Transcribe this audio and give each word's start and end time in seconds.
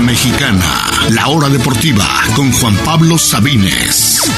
Mexicana, 0.00 0.64
la 1.10 1.28
hora 1.28 1.48
deportiva 1.48 2.04
con 2.34 2.50
Juan 2.52 2.74
Pablo 2.84 3.18
Sabines. 3.18 4.30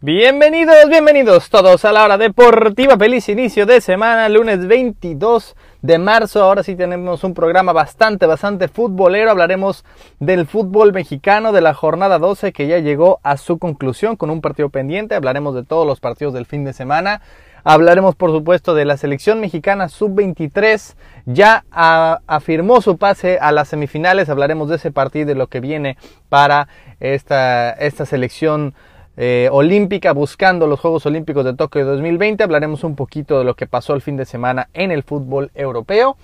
Bienvenidos, 0.00 0.88
bienvenidos 0.88 1.50
todos 1.50 1.84
a 1.84 1.90
la 1.92 2.04
hora 2.04 2.16
deportiva. 2.16 2.96
Feliz 2.96 3.28
inicio 3.28 3.66
de 3.66 3.80
semana, 3.80 4.28
lunes 4.28 4.66
22 4.66 5.56
de 5.82 5.98
marzo. 5.98 6.42
Ahora 6.42 6.62
sí 6.62 6.76
tenemos 6.76 7.24
un 7.24 7.34
programa 7.34 7.72
bastante, 7.72 8.26
bastante 8.26 8.68
futbolero. 8.68 9.30
Hablaremos 9.30 9.84
del 10.20 10.46
fútbol 10.46 10.92
mexicano 10.92 11.50
de 11.52 11.60
la 11.60 11.74
jornada 11.74 12.18
12 12.18 12.52
que 12.52 12.66
ya 12.66 12.78
llegó 12.78 13.20
a 13.24 13.36
su 13.36 13.58
conclusión 13.58 14.16
con 14.16 14.30
un 14.30 14.40
partido 14.40 14.68
pendiente. 14.68 15.16
Hablaremos 15.16 15.54
de 15.54 15.64
todos 15.64 15.86
los 15.86 15.98
partidos 15.98 16.34
del 16.34 16.46
fin 16.46 16.64
de 16.64 16.72
semana. 16.72 17.20
Hablaremos, 17.68 18.14
por 18.14 18.30
supuesto, 18.30 18.76
de 18.76 18.84
la 18.84 18.96
selección 18.96 19.40
mexicana 19.40 19.88
sub-23. 19.88 20.94
Ya 21.24 21.64
afirmó 21.72 22.80
su 22.80 22.96
pase 22.96 23.40
a 23.40 23.50
las 23.50 23.66
semifinales. 23.66 24.28
Hablaremos 24.28 24.68
de 24.68 24.76
ese 24.76 24.92
partido, 24.92 25.26
de 25.26 25.34
lo 25.34 25.48
que 25.48 25.58
viene 25.58 25.96
para 26.28 26.68
esta, 27.00 27.72
esta 27.72 28.06
selección 28.06 28.72
eh, 29.16 29.48
olímpica 29.50 30.12
buscando 30.12 30.68
los 30.68 30.78
Juegos 30.78 31.06
Olímpicos 31.06 31.44
de 31.44 31.54
Tokio 31.54 31.84
2020. 31.84 32.44
Hablaremos 32.44 32.84
un 32.84 32.94
poquito 32.94 33.40
de 33.40 33.44
lo 33.44 33.56
que 33.56 33.66
pasó 33.66 33.94
el 33.94 34.00
fin 34.00 34.16
de 34.16 34.26
semana 34.26 34.68
en 34.72 34.92
el 34.92 35.02
fútbol 35.02 35.50
europeo. 35.56 36.16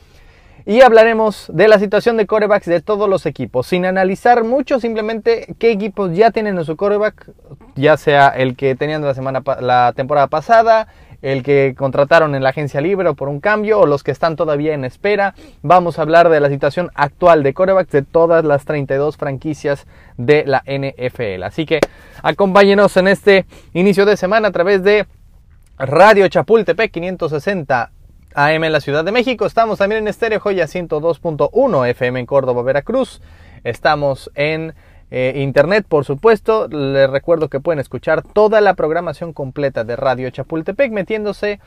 Y 0.64 0.82
hablaremos 0.82 1.50
de 1.52 1.66
la 1.66 1.80
situación 1.80 2.16
de 2.18 2.26
corebacks 2.26 2.66
de 2.66 2.80
todos 2.80 3.08
los 3.08 3.26
equipos, 3.26 3.66
sin 3.66 3.84
analizar 3.84 4.44
mucho, 4.44 4.78
simplemente 4.78 5.56
qué 5.58 5.72
equipos 5.72 6.14
ya 6.14 6.30
tienen 6.30 6.56
en 6.56 6.64
su 6.64 6.76
coreback, 6.76 7.30
ya 7.74 7.96
sea 7.96 8.28
el 8.28 8.54
que 8.54 8.76
tenían 8.76 9.02
la, 9.02 9.14
semana, 9.14 9.42
la 9.60 9.92
temporada 9.96 10.28
pasada, 10.28 10.86
el 11.22 11.42
que 11.42 11.74
contrataron 11.76 12.34
en 12.34 12.42
la 12.42 12.50
agencia 12.50 12.80
libre 12.80 13.08
o 13.08 13.14
por 13.14 13.28
un 13.28 13.40
cambio, 13.40 13.80
o 13.80 13.86
los 13.86 14.02
que 14.02 14.10
están 14.10 14.36
todavía 14.36 14.74
en 14.74 14.84
espera. 14.84 15.34
Vamos 15.62 15.98
a 15.98 16.02
hablar 16.02 16.28
de 16.28 16.40
la 16.40 16.48
situación 16.48 16.90
actual 16.94 17.42
de 17.42 17.54
corebacks 17.54 17.92
de 17.92 18.02
todas 18.02 18.44
las 18.44 18.64
32 18.64 19.16
franquicias 19.16 19.86
de 20.16 20.44
la 20.44 20.62
NFL. 20.66 21.44
Así 21.44 21.64
que 21.64 21.80
acompáñenos 22.22 22.96
en 22.96 23.08
este 23.08 23.46
inicio 23.72 24.04
de 24.04 24.16
semana 24.16 24.48
a 24.48 24.52
través 24.52 24.82
de 24.82 25.06
Radio 25.78 26.28
Chapultepec 26.28 26.90
560 26.90 27.90
AM 28.34 28.64
en 28.64 28.72
la 28.72 28.80
Ciudad 28.80 29.04
de 29.04 29.12
México. 29.12 29.46
Estamos 29.46 29.78
también 29.78 30.02
en 30.02 30.08
Estéreo 30.08 30.40
Joya 30.40 30.64
102.1 30.64 31.88
FM 31.88 32.20
en 32.20 32.26
Córdoba, 32.26 32.62
Veracruz. 32.62 33.20
Estamos 33.64 34.30
en 34.34 34.74
eh, 35.14 35.42
internet, 35.42 35.84
por 35.86 36.06
supuesto. 36.06 36.68
Les 36.68 37.10
recuerdo 37.10 37.50
que 37.50 37.60
pueden 37.60 37.80
escuchar 37.80 38.22
toda 38.22 38.62
la 38.62 38.72
programación 38.72 39.34
completa 39.34 39.84
de 39.84 39.94
Radio 39.94 40.30
Chapultepec 40.30 40.90
metiéndose 40.90 41.60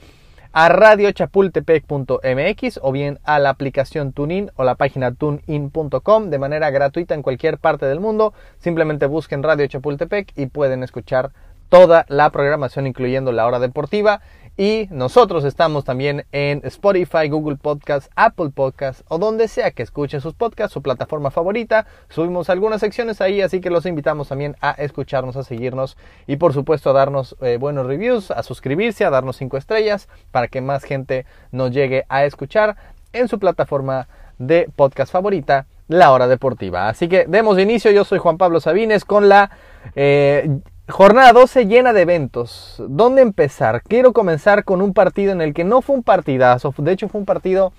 a 0.51 0.67
radiochapultepec.mx 0.67 2.79
o 2.81 2.91
bien 2.91 3.19
a 3.23 3.37
la 3.37 3.51
aplicación 3.51 4.13
TuneIn 4.13 4.49
o 4.55 4.63
la 4.63 4.73
página 4.73 5.13
tunein.com 5.13 6.31
de 6.31 6.39
manera 6.39 6.71
gratuita 6.71 7.13
en 7.13 7.21
cualquier 7.21 7.59
parte 7.59 7.85
del 7.85 7.99
mundo. 7.99 8.33
Simplemente 8.57 9.05
busquen 9.05 9.43
Radio 9.43 9.67
Chapultepec 9.67 10.31
y 10.35 10.47
pueden 10.47 10.81
escuchar 10.81 11.29
toda 11.69 12.07
la 12.09 12.31
programación 12.31 12.87
incluyendo 12.87 13.31
la 13.31 13.45
hora 13.45 13.59
deportiva 13.59 14.21
y 14.57 14.87
nosotros 14.89 15.43
estamos 15.43 15.83
también 15.83 16.25
en 16.31 16.61
Spotify, 16.63 17.27
Google 17.29 17.57
Podcasts, 17.57 18.09
Apple 18.15 18.51
Podcasts 18.53 19.03
o 19.09 19.17
donde 19.17 19.47
sea 19.47 19.71
que 19.71 19.83
escuchen 19.83 20.21
sus 20.21 20.33
podcasts, 20.33 20.73
su 20.73 20.81
plataforma 20.81 21.29
favorita. 21.29 21.85
Subimos 22.09 22.49
algunas 22.49 22.79
secciones 22.79 23.19
ahí, 23.19 23.41
así 23.41 23.59
que 23.59 23.69
los 23.69 23.85
invitamos 23.85 24.29
también 24.29 24.55
a 24.61 24.71
escucharnos, 24.71 25.35
a 25.35 25.43
seguirnos 25.43 25.97
y 26.25 26.37
por 26.37 26.53
supuesto 26.53 26.91
a 26.91 26.93
darnos 26.93 27.35
eh, 27.41 27.57
buenos 27.57 27.85
reviews, 27.85 28.31
a 28.31 28.43
suscribirse, 28.43 29.03
a 29.03 29.09
darnos 29.09 29.35
cinco 29.35 29.57
estrellas 29.57 30.07
para 30.31 30.47
que 30.47 30.61
más 30.61 30.83
gente 30.83 31.25
nos 31.51 31.71
llegue 31.71 32.05
a 32.07 32.23
escuchar 32.23 32.77
en 33.11 33.27
su 33.27 33.39
plataforma 33.39 34.07
de 34.37 34.69
podcast 34.75 35.11
favorita, 35.11 35.65
La 35.87 36.11
Hora 36.11 36.27
Deportiva. 36.27 36.87
Así 36.87 37.09
que 37.09 37.25
demos 37.27 37.59
inicio, 37.59 37.91
yo 37.91 38.05
soy 38.05 38.19
Juan 38.19 38.37
Pablo 38.37 38.59
Sabines 38.59 39.03
con 39.03 39.27
la... 39.27 39.51
Eh, 39.95 40.49
Jornada 40.87 41.33
12 41.33 41.65
llena 41.65 41.93
de 41.93 42.01
eventos. 42.01 42.75
¿Dónde 42.87 43.23
empezar? 43.23 43.81
Quiero 43.81 44.13
comenzar 44.13 44.63
con 44.63 44.83
un 44.83 44.93
partido 44.93 45.31
en 45.31 45.41
el 45.41 45.55
que 45.55 45.63
no 45.63 45.81
fue 45.81 45.95
un 45.95 46.03
partidazo, 46.03 46.73
de 46.77 46.91
hecho 46.91 47.09
fue 47.09 47.19
un 47.19 47.25
partido 47.25 47.73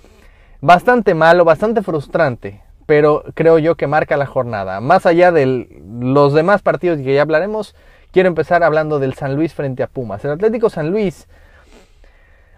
bastante 0.59 1.13
malo, 1.13 1.45
bastante 1.45 1.81
frustrante, 1.81 2.61
pero 2.85 3.23
creo 3.33 3.59
yo 3.59 3.75
que 3.75 3.87
marca 3.87 4.17
la 4.17 4.25
jornada. 4.25 4.81
Más 4.81 5.05
allá 5.05 5.31
de 5.31 5.69
los 5.89 6.33
demás 6.33 6.61
partidos 6.61 6.97
que 6.97 7.13
ya 7.13 7.21
hablaremos, 7.21 7.75
quiero 8.11 8.27
empezar 8.27 8.61
hablando 8.61 8.99
del 8.99 9.13
San 9.13 9.35
Luis 9.37 9.53
frente 9.53 9.83
a 9.83 9.87
Pumas. 9.87 10.25
El 10.25 10.31
Atlético 10.31 10.69
San 10.69 10.91
Luis 10.91 11.29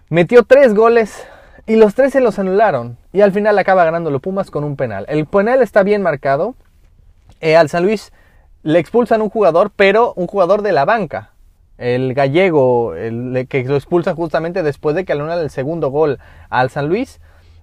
metió 0.08 0.42
tres 0.42 0.74
goles 0.74 1.28
y 1.66 1.76
los 1.76 1.94
tres 1.94 2.12
se 2.12 2.20
los 2.20 2.40
anularon 2.40 2.96
y 3.12 3.20
al 3.20 3.30
final 3.30 3.56
acaba 3.56 3.84
ganando 3.84 4.10
los 4.10 4.20
Pumas 4.20 4.50
con 4.50 4.64
un 4.64 4.74
penal. 4.74 5.06
El 5.08 5.26
penal 5.26 5.62
está 5.62 5.84
bien 5.84 6.02
marcado. 6.02 6.56
Eh, 7.40 7.56
al 7.56 7.70
San 7.70 7.84
Luis 7.84 8.12
le 8.62 8.78
expulsan 8.78 9.22
un 9.22 9.30
jugador, 9.30 9.72
pero 9.74 10.12
un 10.14 10.26
jugador 10.26 10.62
de 10.62 10.72
la 10.72 10.84
banca. 10.84 11.32
El 11.78 12.12
gallego, 12.12 12.94
el, 12.94 13.46
que 13.48 13.64
lo 13.64 13.76
expulsan 13.76 14.14
justamente 14.14 14.62
después 14.62 14.94
de 14.94 15.04
que 15.04 15.12
anulan 15.12 15.38
el 15.38 15.50
segundo 15.50 15.90
gol 15.90 16.18
al 16.50 16.70
San 16.70 16.88
Luis. 16.88 17.20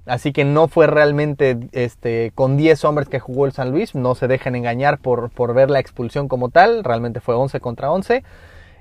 Así 0.07 0.31
que 0.31 0.45
no 0.45 0.67
fue 0.69 0.87
realmente 0.87 1.57
este, 1.73 2.31
con 2.33 2.57
10 2.57 2.83
hombres 2.85 3.09
que 3.09 3.19
jugó 3.19 3.45
el 3.45 3.51
San 3.51 3.71
Luis. 3.71 3.93
No 3.93 4.15
se 4.15 4.27
dejen 4.27 4.55
engañar 4.55 4.99
por, 4.99 5.29
por 5.29 5.53
ver 5.53 5.69
la 5.69 5.79
expulsión 5.79 6.27
como 6.27 6.49
tal. 6.49 6.83
Realmente 6.83 7.19
fue 7.19 7.35
11 7.35 7.59
contra 7.59 7.91
11. 7.91 8.23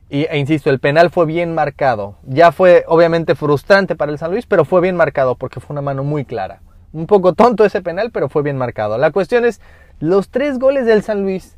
Y, 0.08 0.24
e 0.30 0.38
insisto, 0.38 0.70
el 0.70 0.78
penal 0.78 1.10
fue 1.10 1.26
bien 1.26 1.52
marcado. 1.52 2.14
Ya 2.22 2.52
fue 2.52 2.84
obviamente 2.86 3.34
frustrante 3.34 3.96
para 3.96 4.12
el 4.12 4.18
San 4.18 4.30
Luis, 4.30 4.46
pero 4.46 4.64
fue 4.64 4.80
bien 4.80 4.96
marcado 4.96 5.34
porque 5.34 5.60
fue 5.60 5.74
una 5.74 5.82
mano 5.82 6.04
muy 6.04 6.24
clara. 6.24 6.62
Un 6.92 7.06
poco 7.06 7.34
tonto 7.34 7.64
ese 7.64 7.82
penal, 7.82 8.10
pero 8.12 8.28
fue 8.28 8.42
bien 8.42 8.56
marcado. 8.56 8.96
La 8.96 9.10
cuestión 9.10 9.44
es, 9.44 9.60
los 9.98 10.30
tres 10.30 10.58
goles 10.60 10.86
del 10.86 11.02
San 11.02 11.22
Luis 11.22 11.56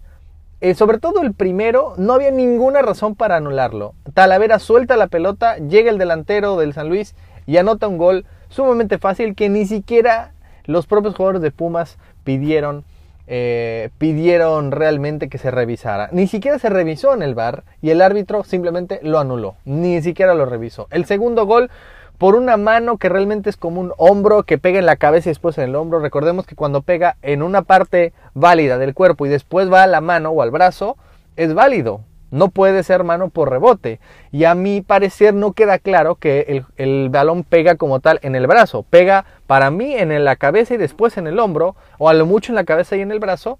eh, 0.60 0.74
sobre 0.74 0.98
todo 0.98 1.22
el 1.22 1.34
primero, 1.34 1.94
no 1.98 2.14
había 2.14 2.30
ninguna 2.30 2.82
razón 2.82 3.14
para 3.14 3.36
anularlo. 3.36 3.94
Talavera 4.14 4.58
suelta 4.58 4.96
la 4.96 5.06
pelota, 5.06 5.56
llega 5.58 5.90
el 5.90 5.98
delantero 5.98 6.56
del 6.56 6.72
San 6.72 6.88
Luis 6.88 7.14
y 7.46 7.58
anota 7.58 7.86
un 7.86 7.98
gol 7.98 8.26
sumamente 8.48 8.98
fácil 8.98 9.34
que 9.34 9.48
ni 9.48 9.66
siquiera 9.66 10.32
los 10.64 10.86
propios 10.86 11.14
jugadores 11.14 11.42
de 11.42 11.50
Pumas 11.50 11.96
pidieron, 12.24 12.84
eh, 13.26 13.90
pidieron 13.98 14.72
realmente 14.72 15.28
que 15.28 15.38
se 15.38 15.50
revisara. 15.50 16.08
Ni 16.12 16.26
siquiera 16.26 16.58
se 16.58 16.68
revisó 16.68 17.14
en 17.14 17.22
el 17.22 17.34
bar 17.34 17.62
y 17.80 17.90
el 17.90 18.02
árbitro 18.02 18.42
simplemente 18.42 18.98
lo 19.02 19.18
anuló. 19.18 19.54
Ni 19.64 20.02
siquiera 20.02 20.34
lo 20.34 20.44
revisó. 20.44 20.88
El 20.90 21.04
segundo 21.04 21.46
gol 21.46 21.70
por 22.18 22.34
una 22.34 22.56
mano 22.56 22.98
que 22.98 23.08
realmente 23.08 23.48
es 23.48 23.56
como 23.56 23.80
un 23.80 23.92
hombro 23.96 24.42
que 24.42 24.58
pega 24.58 24.80
en 24.80 24.86
la 24.86 24.96
cabeza 24.96 25.28
y 25.28 25.32
después 25.32 25.56
en 25.56 25.64
el 25.64 25.76
hombro. 25.76 26.00
Recordemos 26.00 26.46
que 26.46 26.56
cuando 26.56 26.82
pega 26.82 27.16
en 27.22 27.42
una 27.42 27.62
parte 27.62 28.12
válida 28.34 28.76
del 28.76 28.92
cuerpo 28.92 29.24
y 29.24 29.28
después 29.28 29.72
va 29.72 29.84
a 29.84 29.86
la 29.86 30.00
mano 30.00 30.30
o 30.30 30.42
al 30.42 30.50
brazo, 30.50 30.96
es 31.36 31.54
válido. 31.54 32.00
No 32.30 32.48
puede 32.48 32.82
ser 32.82 33.04
mano 33.04 33.30
por 33.30 33.48
rebote. 33.48 34.00
Y 34.32 34.44
a 34.44 34.54
mi 34.54 34.82
parecer 34.82 35.32
no 35.32 35.52
queda 35.52 35.78
claro 35.78 36.16
que 36.16 36.64
el, 36.76 37.08
balón 37.08 37.44
pega 37.44 37.76
como 37.76 38.00
tal 38.00 38.18
en 38.22 38.34
el 38.34 38.46
brazo. 38.46 38.82
Pega 38.82 39.24
para 39.46 39.70
mí 39.70 39.94
en 39.94 40.24
la 40.24 40.36
cabeza 40.36 40.74
y 40.74 40.76
después 40.76 41.16
en 41.16 41.26
el 41.26 41.38
hombro, 41.38 41.76
o 41.98 42.08
a 42.08 42.14
lo 42.14 42.26
mucho 42.26 42.52
en 42.52 42.56
la 42.56 42.64
cabeza 42.64 42.96
y 42.96 43.00
en 43.00 43.12
el 43.12 43.20
brazo, 43.20 43.58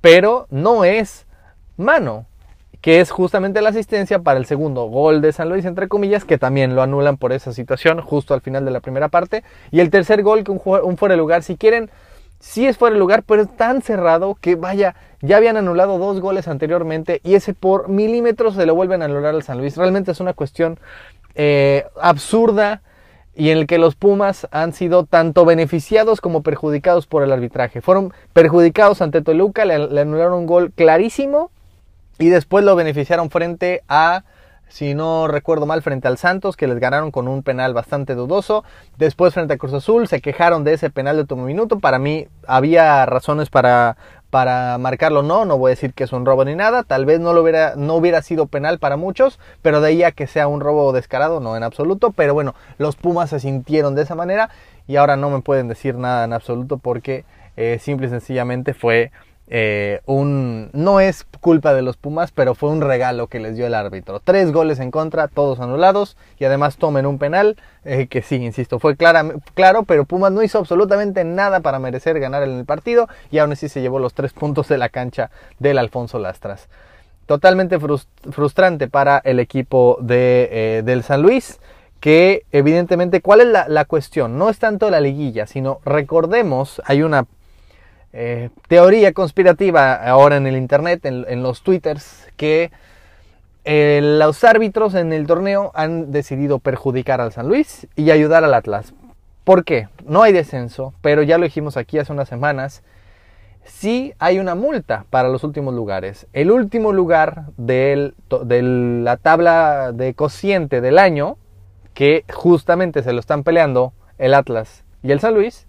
pero 0.00 0.46
no 0.50 0.84
es 0.84 1.26
mano 1.76 2.27
que 2.80 3.00
es 3.00 3.10
justamente 3.10 3.60
la 3.60 3.70
asistencia 3.70 4.20
para 4.20 4.38
el 4.38 4.46
segundo 4.46 4.84
gol 4.84 5.20
de 5.20 5.32
San 5.32 5.48
Luis, 5.48 5.64
entre 5.64 5.88
comillas, 5.88 6.24
que 6.24 6.38
también 6.38 6.76
lo 6.76 6.82
anulan 6.82 7.16
por 7.16 7.32
esa 7.32 7.52
situación 7.52 8.00
justo 8.00 8.34
al 8.34 8.40
final 8.40 8.64
de 8.64 8.70
la 8.70 8.80
primera 8.80 9.08
parte. 9.08 9.42
Y 9.70 9.80
el 9.80 9.90
tercer 9.90 10.22
gol, 10.22 10.44
que 10.44 10.52
un, 10.52 10.60
un 10.64 10.96
fuera 10.96 11.14
de 11.14 11.18
lugar, 11.18 11.42
si 11.42 11.56
quieren, 11.56 11.90
sí 12.38 12.66
es 12.66 12.76
fuera 12.76 12.94
de 12.94 13.00
lugar, 13.00 13.24
pero 13.24 13.42
es 13.42 13.56
tan 13.56 13.82
cerrado 13.82 14.36
que 14.40 14.54
vaya, 14.54 14.94
ya 15.20 15.36
habían 15.36 15.56
anulado 15.56 15.98
dos 15.98 16.20
goles 16.20 16.46
anteriormente 16.46 17.20
y 17.24 17.34
ese 17.34 17.52
por 17.54 17.88
milímetros 17.88 18.54
se 18.54 18.66
lo 18.66 18.74
vuelven 18.74 19.02
a 19.02 19.06
anular 19.06 19.34
al 19.34 19.42
San 19.42 19.58
Luis. 19.58 19.76
Realmente 19.76 20.12
es 20.12 20.20
una 20.20 20.34
cuestión 20.34 20.78
eh, 21.34 21.84
absurda 22.00 22.82
y 23.34 23.50
en 23.50 23.58
el 23.58 23.66
que 23.66 23.78
los 23.78 23.94
Pumas 23.94 24.48
han 24.50 24.72
sido 24.72 25.04
tanto 25.04 25.44
beneficiados 25.44 26.20
como 26.20 26.42
perjudicados 26.42 27.06
por 27.06 27.22
el 27.22 27.32
arbitraje. 27.32 27.80
Fueron 27.80 28.12
perjudicados 28.32 29.00
ante 29.00 29.22
Toluca, 29.22 29.64
le 29.64 30.00
anularon 30.00 30.40
un 30.40 30.46
gol 30.46 30.72
clarísimo 30.72 31.50
y 32.18 32.28
después 32.28 32.64
lo 32.64 32.76
beneficiaron 32.76 33.30
frente 33.30 33.82
a, 33.88 34.24
si 34.68 34.94
no 34.94 35.28
recuerdo 35.28 35.66
mal, 35.66 35.82
frente 35.82 36.08
al 36.08 36.18
Santos, 36.18 36.56
que 36.56 36.66
les 36.66 36.78
ganaron 36.78 37.10
con 37.10 37.28
un 37.28 37.42
penal 37.42 37.74
bastante 37.74 38.14
dudoso. 38.14 38.64
Después 38.96 39.34
frente 39.34 39.54
a 39.54 39.58
Cruz 39.58 39.72
Azul 39.72 40.08
se 40.08 40.20
quejaron 40.20 40.64
de 40.64 40.74
ese 40.74 40.90
penal 40.90 41.16
de 41.16 41.22
último 41.22 41.44
minuto. 41.44 41.78
Para 41.78 41.98
mí 41.98 42.26
había 42.46 43.06
razones 43.06 43.50
para, 43.50 43.96
para 44.30 44.76
marcarlo 44.78 45.22
no, 45.22 45.44
no 45.44 45.58
voy 45.58 45.70
a 45.70 45.74
decir 45.74 45.94
que 45.94 46.04
es 46.04 46.12
un 46.12 46.26
robo 46.26 46.44
ni 46.44 46.54
nada, 46.54 46.82
tal 46.82 47.06
vez 47.06 47.20
no 47.20 47.32
lo 47.32 47.42
hubiera, 47.42 47.74
no 47.76 47.94
hubiera 47.94 48.20
sido 48.22 48.46
penal 48.46 48.78
para 48.78 48.96
muchos, 48.96 49.38
pero 49.62 49.80
de 49.80 49.88
ahí 49.88 50.02
a 50.02 50.12
que 50.12 50.26
sea 50.26 50.48
un 50.48 50.60
robo 50.60 50.92
descarado, 50.92 51.40
no 51.40 51.56
en 51.56 51.62
absoluto, 51.62 52.12
pero 52.12 52.34
bueno, 52.34 52.54
los 52.76 52.96
Pumas 52.96 53.30
se 53.30 53.40
sintieron 53.40 53.94
de 53.94 54.02
esa 54.02 54.14
manera 54.14 54.50
y 54.86 54.96
ahora 54.96 55.16
no 55.16 55.30
me 55.30 55.40
pueden 55.40 55.68
decir 55.68 55.94
nada 55.94 56.24
en 56.24 56.32
absoluto 56.32 56.78
porque 56.78 57.24
eh, 57.56 57.78
simple 57.80 58.06
y 58.06 58.10
sencillamente 58.10 58.74
fue 58.74 59.10
eh, 59.50 60.00
un 60.04 60.68
no 60.72 61.00
es 61.00 61.24
culpa 61.40 61.72
de 61.72 61.82
los 61.82 61.96
Pumas, 61.96 62.32
pero 62.32 62.54
fue 62.54 62.70
un 62.70 62.82
regalo 62.82 63.28
que 63.28 63.40
les 63.40 63.56
dio 63.56 63.66
el 63.66 63.74
árbitro. 63.74 64.20
Tres 64.20 64.52
goles 64.52 64.78
en 64.78 64.90
contra, 64.90 65.28
todos 65.28 65.60
anulados 65.60 66.16
y 66.38 66.44
además 66.44 66.76
tomen 66.76 67.06
un 67.06 67.18
penal 67.18 67.56
eh, 67.84 68.08
que 68.08 68.20
sí, 68.20 68.36
insisto, 68.36 68.78
fue 68.78 68.96
claro, 68.96 69.84
pero 69.84 70.04
Pumas 70.04 70.32
no 70.32 70.42
hizo 70.42 70.58
absolutamente 70.58 71.24
nada 71.24 71.60
para 71.60 71.78
merecer 71.78 72.20
ganar 72.20 72.42
en 72.42 72.58
el 72.58 72.64
partido 72.66 73.08
y 73.30 73.38
aún 73.38 73.52
así 73.52 73.68
se 73.68 73.80
llevó 73.80 73.98
los 73.98 74.12
tres 74.12 74.32
puntos 74.32 74.68
de 74.68 74.76
la 74.76 74.90
cancha 74.90 75.30
del 75.58 75.78
Alfonso 75.78 76.18
Lastras. 76.18 76.68
Totalmente 77.24 77.78
frustrante 77.78 78.88
para 78.88 79.18
el 79.18 79.38
equipo 79.40 79.98
de, 80.00 80.48
eh, 80.50 80.82
del 80.82 81.02
San 81.02 81.22
Luis 81.22 81.60
que 82.00 82.44
evidentemente, 82.52 83.20
¿cuál 83.20 83.40
es 83.40 83.48
la, 83.48 83.66
la, 83.68 83.84
cuestión? 83.84 84.38
No 84.38 84.50
es 84.50 84.58
tanto 84.58 84.88
la 84.88 85.00
liguilla, 85.00 85.46
sino 85.46 85.80
recordemos, 85.84 86.80
hay 86.84 87.02
una 87.02 87.26
eh, 88.12 88.50
teoría 88.68 89.12
conspirativa 89.12 89.94
ahora 89.94 90.36
en 90.36 90.46
el 90.46 90.56
internet, 90.56 91.04
en, 91.04 91.42
los 91.42 91.62
twitters, 91.62 92.26
que 92.36 92.70
eh, 93.64 94.00
los 94.02 94.42
árbitros 94.44 94.94
en 94.94 95.12
el 95.12 95.26
torneo 95.26 95.70
han 95.74 96.10
decidido 96.10 96.58
perjudicar 96.58 97.20
al 97.20 97.32
San 97.32 97.48
Luis 97.48 97.86
y 97.96 98.10
ayudar 98.10 98.44
al 98.44 98.54
Atlas. 98.54 98.94
¿Por 99.44 99.64
qué? 99.64 99.88
No 100.06 100.22
hay 100.22 100.32
descenso, 100.32 100.94
pero 101.02 101.22
ya 101.22 101.38
lo 101.38 101.44
dijimos 101.44 101.76
aquí 101.76 101.98
hace 101.98 102.12
unas 102.12 102.28
semanas. 102.28 102.82
Sí 103.64 104.14
hay 104.18 104.38
una 104.38 104.54
multa 104.54 105.04
para 105.10 105.28
los 105.28 105.44
últimos 105.44 105.74
lugares. 105.74 106.26
El 106.32 106.50
último 106.50 106.92
lugar 106.92 107.44
de 107.58 108.14
la 109.02 109.16
tabla 109.18 109.92
de 109.92 110.14
cociente 110.14 110.80
del 110.80 110.98
año, 110.98 111.36
que 111.92 112.24
justamente 112.32 113.02
se 113.02 113.12
lo 113.12 113.20
están 113.20 113.44
peleando 113.44 113.92
el 114.16 114.32
Atlas 114.34 114.84
y 115.02 115.12
el 115.12 115.20
San 115.20 115.34
Luis, 115.34 115.67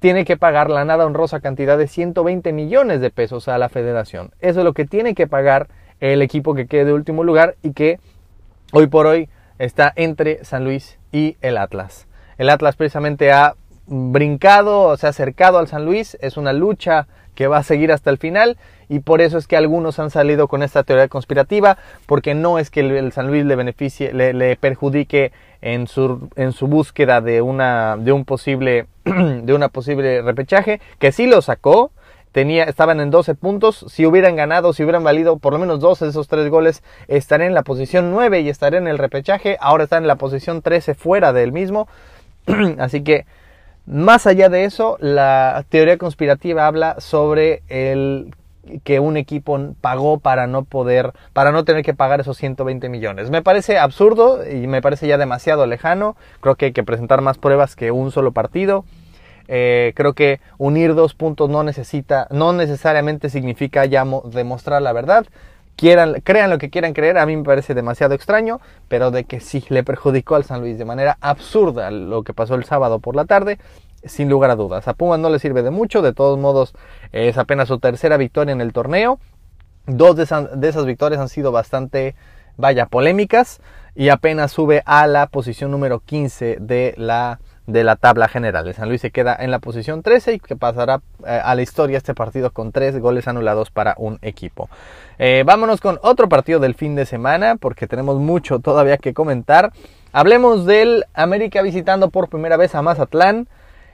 tiene 0.00 0.24
que 0.24 0.36
pagar 0.36 0.70
la 0.70 0.84
nada 0.84 1.06
honrosa 1.06 1.40
cantidad 1.40 1.78
de 1.78 1.86
120 1.86 2.52
millones 2.52 3.00
de 3.00 3.10
pesos 3.10 3.48
a 3.48 3.58
la 3.58 3.68
federación. 3.68 4.32
Eso 4.40 4.60
es 4.60 4.64
lo 4.64 4.72
que 4.72 4.86
tiene 4.86 5.14
que 5.14 5.26
pagar 5.26 5.68
el 6.00 6.22
equipo 6.22 6.54
que 6.54 6.66
quede 6.66 6.86
de 6.86 6.92
último 6.94 7.22
lugar 7.22 7.56
y 7.62 7.72
que 7.72 8.00
hoy 8.72 8.86
por 8.86 9.06
hoy 9.06 9.28
está 9.58 9.92
entre 9.94 10.42
San 10.42 10.64
Luis 10.64 10.98
y 11.12 11.36
el 11.42 11.58
Atlas. 11.58 12.08
El 12.38 12.48
Atlas 12.48 12.76
precisamente 12.76 13.30
ha 13.30 13.54
brincado, 13.86 14.96
se 14.96 15.06
ha 15.06 15.10
acercado 15.10 15.58
al 15.58 15.68
San 15.68 15.84
Luis, 15.84 16.16
es 16.22 16.38
una 16.38 16.54
lucha 16.54 17.06
que 17.40 17.46
va 17.46 17.56
a 17.56 17.62
seguir 17.62 17.90
hasta 17.90 18.10
el 18.10 18.18
final 18.18 18.58
y 18.90 18.98
por 18.98 19.22
eso 19.22 19.38
es 19.38 19.46
que 19.46 19.56
algunos 19.56 19.98
han 19.98 20.10
salido 20.10 20.46
con 20.46 20.62
esta 20.62 20.82
teoría 20.82 21.08
conspirativa, 21.08 21.78
porque 22.04 22.34
no 22.34 22.58
es 22.58 22.68
que 22.68 22.80
el 22.80 23.12
San 23.12 23.28
Luis 23.28 23.46
le 23.46 23.56
beneficie, 23.56 24.12
le, 24.12 24.56
perjudique 24.56 25.32
en 25.62 25.86
su, 25.86 26.28
en 26.36 26.52
su 26.52 26.66
búsqueda 26.66 27.22
de 27.22 27.40
una, 27.40 27.96
de 27.96 28.12
un 28.12 28.26
posible, 28.26 28.88
de 29.04 29.54
una 29.54 29.70
posible 29.70 30.20
repechaje, 30.20 30.82
que 30.98 31.12
sí 31.12 31.26
lo 31.26 31.40
sacó, 31.40 31.92
tenía, 32.32 32.64
estaban 32.64 33.00
en 33.00 33.10
12 33.10 33.34
puntos. 33.36 33.86
Si 33.88 34.04
hubieran 34.04 34.36
ganado, 34.36 34.74
si 34.74 34.82
hubieran 34.82 35.02
valido 35.02 35.38
por 35.38 35.54
lo 35.54 35.58
menos 35.58 35.80
dos 35.80 36.00
de 36.00 36.08
esos 36.08 36.28
tres 36.28 36.50
goles, 36.50 36.82
estarían 37.08 37.48
en 37.48 37.54
la 37.54 37.62
posición 37.62 38.10
9 38.10 38.42
y 38.42 38.50
estarían 38.50 38.82
en 38.82 38.90
el 38.90 38.98
repechaje. 38.98 39.56
Ahora 39.62 39.84
están 39.84 40.02
en 40.02 40.08
la 40.08 40.16
posición 40.16 40.60
13 40.60 40.92
fuera 40.92 41.32
del 41.32 41.52
mismo. 41.52 41.88
Así 42.78 43.02
que 43.02 43.24
más 43.90 44.28
allá 44.28 44.48
de 44.48 44.64
eso, 44.64 44.96
la 45.00 45.64
teoría 45.68 45.98
conspirativa 45.98 46.66
habla 46.66 47.00
sobre 47.00 47.62
el 47.68 48.32
que 48.84 49.00
un 49.00 49.16
equipo 49.16 49.58
pagó 49.80 50.20
para 50.20 50.46
no 50.46 50.62
poder, 50.64 51.12
para 51.32 51.50
no 51.50 51.64
tener 51.64 51.84
que 51.84 51.92
pagar 51.92 52.20
esos 52.20 52.36
120 52.36 52.88
millones. 52.88 53.30
Me 53.30 53.42
parece 53.42 53.78
absurdo 53.78 54.48
y 54.48 54.68
me 54.68 54.80
parece 54.80 55.08
ya 55.08 55.18
demasiado 55.18 55.66
lejano. 55.66 56.14
Creo 56.40 56.54
que 56.54 56.66
hay 56.66 56.72
que 56.72 56.84
presentar 56.84 57.20
más 57.20 57.38
pruebas 57.38 57.74
que 57.74 57.90
un 57.90 58.12
solo 58.12 58.30
partido. 58.30 58.84
Eh, 59.48 59.92
creo 59.96 60.12
que 60.12 60.38
unir 60.58 60.94
dos 60.94 61.14
puntos 61.14 61.50
no 61.50 61.64
necesita, 61.64 62.28
no 62.30 62.52
necesariamente 62.52 63.28
significa 63.28 63.84
ya 63.86 64.06
demostrar 64.26 64.82
la 64.82 64.92
verdad 64.92 65.26
quieran, 65.76 66.20
crean 66.22 66.50
lo 66.50 66.58
que 66.58 66.70
quieran 66.70 66.92
creer, 66.92 67.18
a 67.18 67.26
mí 67.26 67.36
me 67.36 67.44
parece 67.44 67.74
demasiado 67.74 68.14
extraño, 68.14 68.60
pero 68.88 69.10
de 69.10 69.24
que 69.24 69.40
sí 69.40 69.64
le 69.68 69.82
perjudicó 69.84 70.34
al 70.34 70.44
San 70.44 70.60
Luis 70.60 70.78
de 70.78 70.84
manera 70.84 71.16
absurda 71.20 71.90
lo 71.90 72.22
que 72.22 72.34
pasó 72.34 72.54
el 72.54 72.64
sábado 72.64 72.98
por 72.98 73.16
la 73.16 73.24
tarde, 73.24 73.58
sin 74.04 74.28
lugar 74.28 74.50
a 74.50 74.56
dudas. 74.56 74.88
A 74.88 74.94
Pumas 74.94 75.18
no 75.18 75.30
le 75.30 75.38
sirve 75.38 75.62
de 75.62 75.70
mucho, 75.70 76.02
de 76.02 76.12
todos 76.12 76.38
modos 76.38 76.74
es 77.12 77.38
apenas 77.38 77.68
su 77.68 77.78
tercera 77.78 78.16
victoria 78.16 78.52
en 78.52 78.60
el 78.60 78.72
torneo. 78.72 79.18
Dos 79.86 80.16
de, 80.16 80.26
de 80.54 80.68
esas 80.68 80.86
victorias 80.86 81.20
han 81.20 81.28
sido 81.28 81.52
bastante, 81.52 82.14
vaya, 82.56 82.86
polémicas 82.86 83.60
y 83.94 84.08
apenas 84.08 84.52
sube 84.52 84.82
a 84.86 85.06
la 85.06 85.26
posición 85.26 85.70
número 85.70 86.00
15 86.00 86.58
de 86.60 86.94
la 86.96 87.40
de 87.72 87.84
la 87.84 87.96
tabla 87.96 88.28
general. 88.28 88.66
El 88.66 88.74
San 88.74 88.88
Luis 88.88 89.00
se 89.00 89.10
queda 89.10 89.36
en 89.38 89.50
la 89.50 89.58
posición 89.58 90.02
13 90.02 90.34
y 90.34 90.38
que 90.40 90.56
pasará 90.56 91.00
eh, 91.26 91.40
a 91.42 91.54
la 91.54 91.62
historia 91.62 91.98
este 91.98 92.14
partido 92.14 92.50
con 92.50 92.72
tres 92.72 92.98
goles 92.98 93.28
anulados 93.28 93.70
para 93.70 93.94
un 93.98 94.18
equipo. 94.22 94.68
Eh, 95.18 95.42
vámonos 95.46 95.80
con 95.80 95.98
otro 96.02 96.28
partido 96.28 96.60
del 96.60 96.74
fin 96.74 96.94
de 96.94 97.06
semana 97.06 97.56
porque 97.56 97.86
tenemos 97.86 98.18
mucho 98.18 98.58
todavía 98.58 98.98
que 98.98 99.14
comentar. 99.14 99.72
Hablemos 100.12 100.66
del 100.66 101.04
América 101.14 101.62
visitando 101.62 102.10
por 102.10 102.28
primera 102.28 102.56
vez 102.56 102.74
a 102.74 102.82
Mazatlán. 102.82 103.48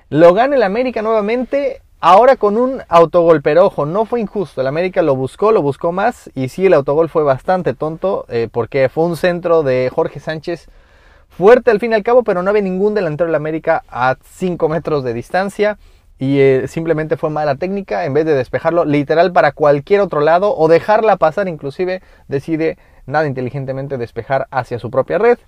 Lo 0.08 0.34
gana 0.34 0.56
el 0.56 0.62
América 0.62 1.02
nuevamente. 1.02 1.82
Ahora 2.00 2.37
con 2.37 2.58
un 2.58 2.82
autogol, 2.88 3.43
pero 3.43 3.67
ojo, 3.67 3.87
no 3.87 4.05
fue 4.05 4.20
injusto. 4.20 4.61
El 4.61 4.67
América 4.67 5.02
lo 5.02 5.17
buscó, 5.17 5.50
lo 5.50 5.62
buscó 5.62 5.93
más. 5.93 6.31
Y 6.34 6.49
sí, 6.49 6.67
el 6.67 6.75
autogol 6.75 7.08
fue 7.08 7.23
bastante 7.23 7.75
tonto 7.75 8.26
eh, 8.28 8.49
porque 8.50 8.88
fue 8.88 9.05
un 9.05 9.17
centro 9.17 9.62
de 9.62 9.90
Jorge 9.93 10.20
Sánchez 10.20 10.69
fuerte 11.37 11.71
al 11.71 11.81
fin 11.81 11.93
y 11.93 11.94
al 11.94 12.03
cabo, 12.03 12.23
pero 12.23 12.43
no 12.43 12.50
había 12.50 12.62
ningún 12.62 12.94
delantero 12.94 13.27
de 13.27 13.33
la 13.33 13.38
América 13.38 13.85
a 13.88 14.17
5 14.23 14.69
metros 14.69 15.05
de 15.05 15.12
distancia 15.12 15.79
y 16.19 16.38
eh, 16.38 16.65
simplemente 16.67 17.19
fue 17.19 17.29
mala 17.29 17.56
técnica, 17.56 18.06
en 18.06 18.15
vez 18.15 18.25
de 18.25 18.35
despejarlo 18.35 18.87
literal 18.87 19.33
para 19.33 19.53
cualquier 19.53 20.00
otro 20.00 20.21
lado 20.21 20.56
o 20.56 20.67
dejarla 20.69 21.17
pasar 21.17 21.47
inclusive, 21.47 22.00
decide 22.29 22.79
nada 23.05 23.27
inteligentemente 23.27 23.99
despejar 23.99 24.49
hacia 24.50 24.79
su 24.79 24.91
propia 24.91 25.19
red. 25.19 25.38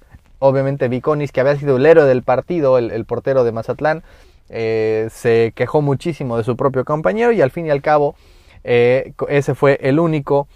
Obviamente 0.41 0.89
Viconis, 0.89 1.33
que 1.33 1.41
había 1.41 1.57
sido 1.57 1.79
el 1.79 1.87
héroe 1.87 2.05
del 2.05 2.23
partido, 2.23 2.79
el, 2.79 3.05
portero 3.07 3.43
de 3.45 3.53
Mazatlán, 3.53 4.03
eh, 4.51 5.09
se 5.11 5.53
quejó 5.55 5.81
muchísimo 5.81 6.37
de 6.37 6.45
su 6.45 6.57
propio 6.57 6.85
compañero 6.85 7.33
y 7.33 7.41
al 7.41 7.51
fin 7.51 7.67
y 7.67 7.71
al 7.71 7.83
cabo 7.83 8.15
eh, 8.63 9.15
ese 9.29 9.55
fue 9.55 9.79
el 9.83 9.99
único, 9.99 10.49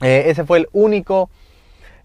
ese 0.00 0.44
fue 0.44 0.58
el 0.58 0.68
único 0.72 1.30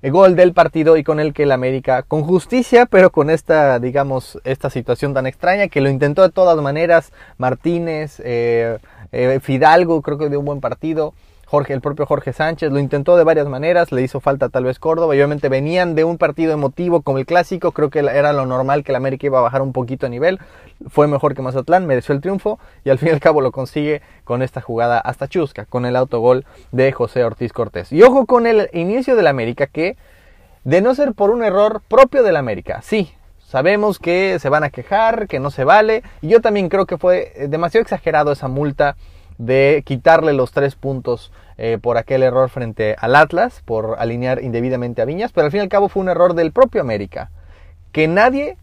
el 0.01 0.12
gol 0.12 0.36
del 0.36 0.54
partido 0.54 0.98
y 0.98 1.04
con 1.04 1.19
el 1.19 1.34
que 1.34 1.44
el 1.44 1.51
América, 1.51 2.04
con 2.04 2.24
justicia, 2.24 2.86
pero 2.86 3.12
con 3.12 3.30
esta, 3.30 3.80
digamos, 3.80 4.40
esta 4.44 4.69
situación 4.69 5.13
tan 5.13 5.28
extraña 5.28 5.68
que 5.68 5.81
lo 5.81 5.90
intentó 5.90 6.22
de 6.22 6.30
todas 6.30 6.57
maneras, 6.62 7.12
Martínez, 7.38 8.22
eh, 8.24 8.78
eh, 9.12 9.40
Fidalgo, 9.42 10.01
creo 10.01 10.18
que 10.18 10.30
dio 10.30 10.40
un 10.40 10.46
buen 10.46 10.62
partido, 10.62 11.13
Jorge, 11.50 11.74
el 11.74 11.81
propio 11.81 12.06
Jorge 12.06 12.31
Sánchez 12.31 12.72
lo 12.72 12.78
intentó 12.78 13.18
de 13.18 13.24
varias 13.24 13.48
maneras, 13.48 13.92
le 13.92 14.04
hizo 14.04 14.19
falta 14.19 14.50
tal 14.50 14.65
vez 14.65 14.77
Córdoba, 14.77 15.15
y 15.15 15.18
obviamente 15.18 15.50
venían 15.50 15.96
de 15.96 16.03
un 16.03 16.20
partido 16.20 16.53
emotivo 16.53 17.01
como 17.01 17.18
el 17.18 17.25
clásico, 17.25 17.72
creo 17.72 17.89
que 17.89 18.00
era 18.00 18.34
lo 18.34 18.46
normal 18.46 18.84
que 18.84 18.91
el 18.91 18.98
América 18.98 19.25
iba 19.25 19.39
a 19.39 19.41
bajar 19.41 19.63
un 19.63 19.74
poquito 19.74 20.06
de 20.06 20.12
nivel, 20.12 20.39
fue 20.89 21.08
mejor 21.08 21.34
que 21.34 21.41
Mazatlán, 21.41 21.88
mereció 21.88 22.13
el 22.13 22.22
triunfo 22.22 22.60
y 22.86 22.91
al 22.91 23.00
fin 23.00 23.10
y 23.10 23.12
al 23.13 23.20
cabo 23.20 23.41
lo 23.41 23.51
consigue 23.51 24.03
con 24.25 24.44
esta 24.44 24.62
jugada 24.62 25.00
hasta 25.00 25.27
chusca, 25.27 25.65
con 25.65 25.88
el 25.88 25.96
autogol 25.96 26.46
de 26.72 26.91
José 26.91 27.24
Ortiz 27.24 27.51
Cortés. 27.51 27.91
Y 27.91 28.03
ojo 28.03 28.27
con 28.27 28.46
el 28.46 28.70
inicio 28.74 29.15
del 29.15 29.25
América 29.25 29.65
que, 29.65 29.98
de 30.65 30.82
no 30.82 30.94
ser 30.94 31.13
por 31.13 31.32
un 31.32 31.44
error 31.44 31.82
propio 31.88 32.22
del 32.22 32.36
América, 32.36 32.84
sí, 32.84 33.12
Sabemos 33.50 33.98
que 33.98 34.38
se 34.38 34.48
van 34.48 34.63
a 34.63 34.70
quejar, 34.70 35.27
que 35.27 35.39
no 35.39 35.50
se 35.50 35.63
vale. 35.63 36.03
Y 36.22 36.27
yo 36.27 36.39
también 36.39 36.70
creo 36.70 36.86
que 36.86 37.00
fue 37.00 37.34
demasiado 37.50 37.82
exagerado 37.82 38.32
esa 38.32 38.48
multa 38.48 38.96
de 39.39 39.84
quitarle 39.86 40.34
los 40.34 40.51
tres 40.51 40.75
puntos 40.75 41.31
eh, 41.58 41.79
por 41.81 41.98
aquel 41.98 42.22
error 42.22 42.50
frente 42.50 42.96
al 43.00 43.15
Atlas, 43.15 43.63
por 43.65 43.96
alinear 43.98 44.43
indebidamente 44.43 45.01
a 45.01 45.05
Viñas, 45.05 45.31
pero 45.31 45.46
al 45.46 45.51
fin 45.51 45.60
y 45.60 45.63
al 45.63 45.69
cabo 45.69 45.89
fue 45.89 46.03
un 46.03 46.10
error 46.10 46.36
del 46.36 46.51
propio 46.51 46.81
América, 46.81 47.31
que 47.91 48.08
nadie 48.08 48.58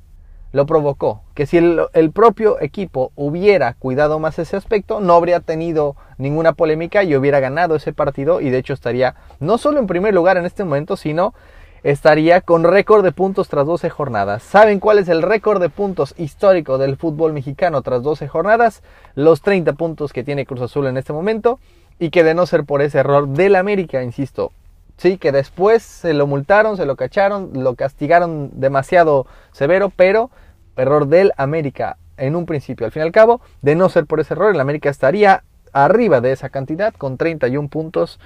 lo 0.52 0.66
provocó, 0.66 1.23
que 1.35 1.47
si 1.47 1.56
el, 1.56 1.80
el, 1.92 2.12
propio 2.12 2.61
equipo 2.61 3.11
hubiera 3.16 3.75
cuidado 3.75 4.18
más 4.18 4.38
ese 4.38 4.56
aspecto, 4.56 5.00
no 5.00 5.14
habría 5.14 5.40
tenido 5.40 5.97
ninguna 6.18 6.52
polémica 6.52 7.02
y 7.02 7.16
hubiera 7.16 7.40
ganado 7.40 7.75
ese 7.75 7.92
partido 7.92 8.40
y 8.40 8.50
de 8.50 8.59
hecho 8.59 8.73
estaría 8.73 9.16
no 9.40 9.59
solo 9.59 9.80
en 9.80 9.87
primer 9.87 10.14
lugar 10.14 10.37
en 10.37 10.47
este 10.47 10.64
momento, 10.64 10.97
sino 10.97 11.35
estaría 11.83 12.40
con 12.40 12.64
récord 12.64 13.04
de 13.04 13.12
puntos 13.12 13.49
tras 13.49 13.66
12 13.66 13.90
jornadas. 13.90 14.42
¿Saben 14.42 14.80
cuál 14.80 14.99
es 14.99 15.09
el 15.09 15.23
récord 15.23 15.61
de 15.61 15.68
puntos 15.68 16.14
histórico 16.16 16.78
del 16.78 16.97
fútbol 16.97 17.33
mexicano 17.33 17.83
tras 17.83 18.02
12 18.02 18.28
jornadas? 18.28 18.83
Los 19.14 19.42
30 19.42 19.75
puntos 19.75 20.12
que 20.12 20.25
tiene 20.25 20.47
Cruz 20.47 20.62
Azul 20.62 20.87
en 20.87 20.97
este 20.97 21.12
momento 21.12 21.59
y 21.99 22.11
que 22.11 22.25
de 22.25 22.35
no 22.35 22.47
ser 22.47 22.64
por 22.64 22.83
ese 22.83 22.99
error 22.99 23.28
del 23.28 23.56
América, 23.56 24.02
insisto, 24.02 24.52
sí, 24.97 25.18
que 25.18 25.33
después 25.33 25.83
se 25.83 26.14
lo 26.14 26.26
multaron, 26.26 26.76
se 26.76 26.87
lo 26.87 26.97
cacharon, 26.97 27.50
lo 27.54 27.75
castigaron 27.75 28.50
demasiado 28.54 29.26
severo, 29.52 29.90
pero 29.95 30.30
error 30.76 31.06
del 31.06 31.33
América 31.37 31.97
en 32.16 32.37
un 32.37 32.47
principio. 32.47 32.87
Al 32.87 32.92
fin 32.92 33.02
y 33.02 33.06
al 33.06 33.12
cabo, 33.12 33.40
de 33.62 33.75
no 33.75 33.88
ser 33.88 34.06
por 34.06 34.21
ese 34.21 34.35
error, 34.35 34.54
el 34.54 34.61
América 34.61 34.90
estaría 34.90 35.42
arriba 35.73 36.21
de 36.21 36.33
esa 36.33 36.49
cantidad 36.49 36.95
con 36.95 37.16
31 37.18 37.68
puntos 37.68 38.18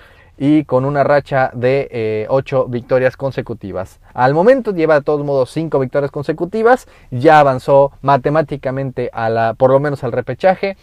y 0.43 0.65
con 0.65 0.87
una 0.87 1.05
racha 1.05 1.51
de 1.53 2.27
8 2.31 2.65
eh, 2.67 2.71
victorias 2.71 3.19
consecutivas. 3.19 4.01
Al 4.15 4.33
momento 4.33 4.73
lleva 4.73 4.95
de 4.95 5.03
todos 5.03 5.23
modos 5.23 5.51
5 5.51 5.79
victorias 5.79 6.11
consecutivas, 6.11 6.89
ya 7.11 7.41
avanzó 7.41 7.93
matemáticamente 8.01 9.11
a 9.13 9.29
la, 9.29 9.53
por 9.53 9.71
lo 9.71 9.79
menos 9.81 10.03
al 10.03 10.13
repechaje 10.13 10.79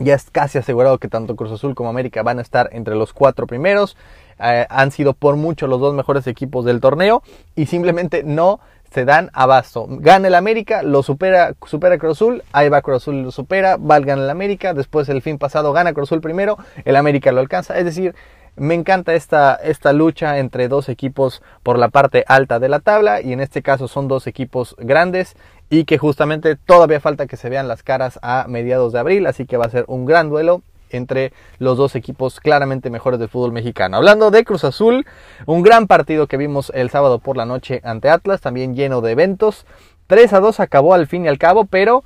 Ya 0.00 0.16
es 0.16 0.28
casi 0.30 0.58
asegurado 0.58 0.98
que 0.98 1.06
tanto 1.06 1.36
Cruz 1.36 1.52
Azul 1.52 1.76
como 1.76 1.88
América 1.88 2.24
van 2.24 2.40
a 2.40 2.42
estar 2.42 2.68
entre 2.72 2.96
los 2.96 3.12
cuatro 3.12 3.46
primeros. 3.46 3.96
Eh, 4.40 4.66
han 4.68 4.90
sido 4.90 5.12
por 5.12 5.36
mucho 5.36 5.68
los 5.68 5.78
dos 5.78 5.94
mejores 5.94 6.26
equipos 6.26 6.64
del 6.64 6.80
torneo 6.80 7.22
y 7.54 7.66
simplemente 7.66 8.24
no 8.24 8.58
se 8.92 9.04
dan 9.04 9.30
abasto. 9.34 9.86
Gana 9.88 10.26
el 10.26 10.34
América, 10.34 10.82
lo 10.82 11.04
supera, 11.04 11.54
supera 11.64 11.96
Cruz 11.98 12.18
Azul, 12.18 12.42
ahí 12.52 12.68
va 12.68 12.82
Cruz 12.82 12.96
Azul, 12.96 13.22
lo 13.22 13.30
supera, 13.30 13.76
va 13.76 13.98
el 13.98 14.30
América, 14.30 14.74
después 14.74 15.08
el 15.08 15.22
fin 15.22 15.38
pasado 15.38 15.72
gana 15.72 15.92
Cruz 15.92 16.08
Azul 16.08 16.20
primero, 16.20 16.58
el 16.84 16.96
América 16.96 17.30
lo 17.30 17.40
alcanza. 17.40 17.78
Es 17.78 17.84
decir, 17.84 18.16
me 18.60 18.74
encanta 18.74 19.14
esta, 19.14 19.54
esta 19.54 19.94
lucha 19.94 20.36
entre 20.36 20.68
dos 20.68 20.90
equipos 20.90 21.42
por 21.62 21.78
la 21.78 21.88
parte 21.88 22.24
alta 22.28 22.58
de 22.58 22.68
la 22.68 22.80
tabla 22.80 23.22
y 23.22 23.32
en 23.32 23.40
este 23.40 23.62
caso 23.62 23.88
son 23.88 24.06
dos 24.06 24.26
equipos 24.26 24.76
grandes 24.78 25.34
y 25.70 25.84
que 25.84 25.96
justamente 25.96 26.56
todavía 26.56 27.00
falta 27.00 27.26
que 27.26 27.38
se 27.38 27.48
vean 27.48 27.68
las 27.68 27.82
caras 27.82 28.18
a 28.20 28.44
mediados 28.48 28.92
de 28.92 28.98
abril, 28.98 29.26
así 29.26 29.46
que 29.46 29.56
va 29.56 29.64
a 29.64 29.70
ser 29.70 29.86
un 29.88 30.04
gran 30.04 30.28
duelo 30.28 30.60
entre 30.90 31.32
los 31.58 31.78
dos 31.78 31.96
equipos 31.96 32.38
claramente 32.38 32.90
mejores 32.90 33.18
del 33.18 33.30
fútbol 33.30 33.52
mexicano. 33.52 33.96
Hablando 33.96 34.30
de 34.30 34.44
Cruz 34.44 34.64
Azul, 34.64 35.06
un 35.46 35.62
gran 35.62 35.86
partido 35.86 36.26
que 36.26 36.36
vimos 36.36 36.70
el 36.74 36.90
sábado 36.90 37.18
por 37.18 37.38
la 37.38 37.46
noche 37.46 37.80
ante 37.82 38.10
Atlas, 38.10 38.42
también 38.42 38.74
lleno 38.74 39.00
de 39.00 39.12
eventos. 39.12 39.64
3 40.06 40.34
a 40.34 40.40
2 40.40 40.60
acabó 40.60 40.92
al 40.92 41.06
fin 41.06 41.24
y 41.24 41.28
al 41.28 41.38
cabo, 41.38 41.64
pero 41.64 42.04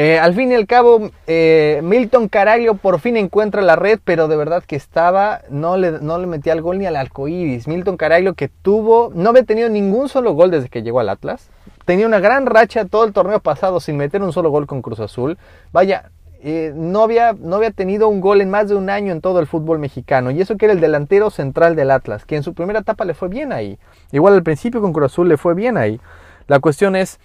eh, 0.00 0.16
al 0.16 0.32
fin 0.32 0.52
y 0.52 0.54
al 0.54 0.68
cabo 0.68 1.10
eh, 1.26 1.80
Milton 1.82 2.28
Caraglio 2.28 2.74
por 2.74 3.00
fin 3.00 3.16
encuentra 3.16 3.62
la 3.62 3.74
red, 3.74 3.98
pero 4.04 4.28
de 4.28 4.36
verdad 4.36 4.62
que 4.64 4.76
estaba, 4.76 5.40
no 5.50 5.76
le, 5.76 5.90
no 5.90 6.18
le 6.18 6.28
metía 6.28 6.52
el 6.52 6.62
gol 6.62 6.78
ni 6.78 6.86
al 6.86 6.94
arcoíris. 6.94 7.66
Milton 7.66 7.96
Caraglio 7.96 8.34
que 8.34 8.46
tuvo, 8.46 9.10
no 9.12 9.30
había 9.30 9.42
tenido 9.42 9.68
ningún 9.68 10.08
solo 10.08 10.34
gol 10.34 10.52
desde 10.52 10.68
que 10.68 10.84
llegó 10.84 11.00
al 11.00 11.08
Atlas. 11.08 11.50
Tenía 11.84 12.06
una 12.06 12.20
gran 12.20 12.46
racha 12.46 12.84
todo 12.84 13.02
el 13.02 13.12
torneo 13.12 13.40
pasado 13.40 13.80
sin 13.80 13.96
meter 13.96 14.22
un 14.22 14.32
solo 14.32 14.50
gol 14.50 14.68
con 14.68 14.82
Cruz 14.82 15.00
Azul. 15.00 15.36
Vaya, 15.72 16.12
eh, 16.44 16.72
no, 16.76 17.02
había, 17.02 17.32
no 17.32 17.56
había 17.56 17.72
tenido 17.72 18.06
un 18.08 18.20
gol 18.20 18.40
en 18.40 18.50
más 18.50 18.68
de 18.68 18.76
un 18.76 18.90
año 18.90 19.10
en 19.10 19.20
todo 19.20 19.40
el 19.40 19.48
fútbol 19.48 19.80
mexicano. 19.80 20.30
Y 20.30 20.40
eso 20.40 20.56
que 20.56 20.66
era 20.66 20.74
el 20.74 20.80
delantero 20.80 21.30
central 21.30 21.74
del 21.74 21.90
Atlas, 21.90 22.24
que 22.24 22.36
en 22.36 22.44
su 22.44 22.54
primera 22.54 22.78
etapa 22.78 23.04
le 23.04 23.14
fue 23.14 23.28
bien 23.28 23.52
ahí. 23.52 23.80
Igual 24.12 24.34
al 24.34 24.44
principio 24.44 24.80
con 24.80 24.92
Cruz 24.92 25.12
Azul 25.12 25.28
le 25.28 25.36
fue 25.36 25.54
bien 25.54 25.76
ahí. 25.76 26.00
La 26.46 26.60
cuestión 26.60 26.94
es 26.94 27.18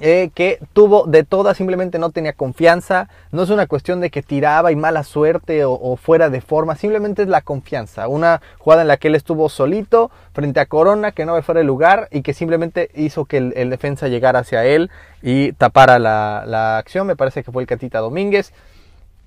eh, 0.00 0.30
que 0.34 0.58
tuvo 0.72 1.04
de 1.06 1.24
todas, 1.24 1.56
simplemente 1.56 1.98
no 1.98 2.10
tenía 2.10 2.32
confianza. 2.32 3.08
No 3.32 3.42
es 3.42 3.50
una 3.50 3.66
cuestión 3.66 4.00
de 4.00 4.10
que 4.10 4.22
tiraba 4.22 4.72
y 4.72 4.76
mala 4.76 5.04
suerte 5.04 5.64
o, 5.64 5.96
fuera 5.96 6.30
de 6.30 6.40
forma, 6.40 6.74
simplemente 6.76 7.22
es 7.22 7.28
la 7.28 7.42
confianza. 7.42 8.08
Una 8.08 8.40
jugada 8.58 8.82
en 8.82 8.88
la 8.88 8.96
que 8.96 9.08
él 9.08 9.14
estuvo 9.14 9.48
solito 9.48 10.10
frente 10.32 10.60
a 10.60 10.66
Corona, 10.66 11.12
que 11.12 11.26
no 11.26 11.34
ve 11.34 11.42
fuera 11.42 11.60
de 11.60 11.64
lugar 11.64 12.08
y 12.10 12.22
que 12.22 12.32
simplemente 12.32 12.90
hizo 12.94 13.26
que 13.26 13.36
el, 13.36 13.70
defensa 13.70 14.08
llegara 14.08 14.40
hacia 14.40 14.64
él 14.64 14.90
y 15.22 15.52
tapara 15.52 15.98
la, 15.98 16.44
la 16.46 16.78
acción. 16.78 17.06
Me 17.06 17.16
parece 17.16 17.44
que 17.44 17.52
fue 17.52 17.62
el 17.62 17.68
Catita 17.68 17.98
Domínguez 17.98 18.52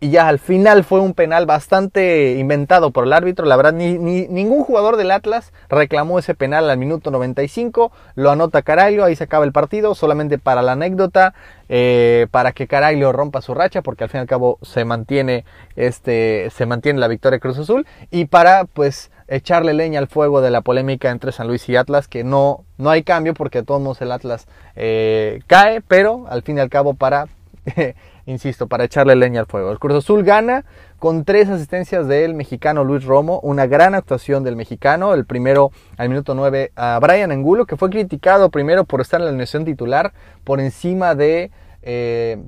y 0.03 0.09
ya 0.09 0.27
al 0.27 0.37
final 0.37 0.83
fue 0.83 0.99
un 0.99 1.13
penal 1.13 1.45
bastante 1.45 2.33
inventado 2.33 2.91
por 2.91 3.05
el 3.05 3.13
árbitro. 3.13 3.45
La 3.45 3.55
verdad, 3.55 3.71
ni, 3.71 3.97
ningún 3.97 4.65
jugador 4.65 4.97
del 4.97 5.11
Atlas 5.11 5.53
reclamó 5.69 6.19
ese 6.19 6.35
penal 6.35 6.69
al 6.69 6.77
minuto 6.77 7.09
95. 7.09 7.89
Lo 8.15 8.29
anota 8.29 8.63
Caraglio, 8.63 9.05
ahí 9.05 9.15
se 9.15 9.23
acaba 9.23 9.45
el 9.45 9.53
partido. 9.53 9.95
Solamente 9.95 10.37
para 10.39 10.61
la 10.61 10.73
anécdota, 10.73 11.33
eh, 11.69 12.27
para 12.31 12.51
que 12.51 12.67
Caraglio 12.67 13.13
rompa 13.13 13.41
su 13.41 13.53
racha, 13.53 13.81
porque 13.81 14.03
al 14.03 14.09
fin 14.09 14.17
y 14.17 14.21
al 14.23 14.27
cabo 14.27 14.59
se 14.61 14.83
mantiene, 14.83 15.45
este, 15.77 16.49
se 16.49 16.65
mantiene 16.65 16.99
la 16.99 17.07
victoria 17.07 17.39
Cruz 17.39 17.57
Azul. 17.57 17.87
Y 18.11 18.25
para, 18.25 18.65
pues, 18.65 19.09
echarle 19.29 19.73
leña 19.73 19.99
al 19.99 20.07
fuego 20.07 20.41
de 20.41 20.51
la 20.51 20.59
polémica 20.59 21.11
entre 21.11 21.31
San 21.31 21.47
Luis 21.47 21.69
y 21.69 21.77
Atlas, 21.77 22.09
que 22.09 22.25
no, 22.25 22.65
no 22.77 22.89
hay 22.89 23.03
cambio 23.03 23.33
porque 23.33 23.59
de 23.59 23.65
todos 23.65 23.79
modos 23.79 24.01
el 24.01 24.11
Atlas 24.11 24.47
eh, 24.75 25.39
cae, 25.47 25.79
pero 25.79 26.25
al 26.27 26.41
fin 26.41 26.57
y 26.57 26.59
al 26.59 26.69
cabo 26.69 26.93
para 26.93 27.29
insisto, 28.25 28.67
para 28.67 28.85
echarle 28.85 29.15
leña 29.15 29.41
al 29.41 29.45
fuego. 29.45 29.71
El 29.71 29.79
Cruz 29.79 29.97
Azul 29.97 30.23
gana 30.23 30.65
con 30.99 31.25
tres 31.25 31.49
asistencias 31.49 32.07
del 32.07 32.33
mexicano 32.33 32.83
Luis 32.83 33.03
Romo, 33.03 33.39
una 33.41 33.65
gran 33.67 33.95
actuación 33.95 34.43
del 34.43 34.55
mexicano, 34.55 35.13
el 35.13 35.25
primero 35.25 35.71
al 35.97 36.09
minuto 36.09 36.33
9 36.35 36.71
a 36.75 36.99
Brian 37.01 37.31
Angulo, 37.31 37.65
que 37.65 37.77
fue 37.77 37.89
criticado 37.89 38.49
primero 38.49 38.85
por 38.85 39.01
estar 39.01 39.19
en 39.19 39.25
la 39.25 39.29
alineación 39.29 39.65
titular, 39.65 40.13
por 40.43 40.59
encima 40.59 41.15
de... 41.15 41.51
Eh, 41.81 42.41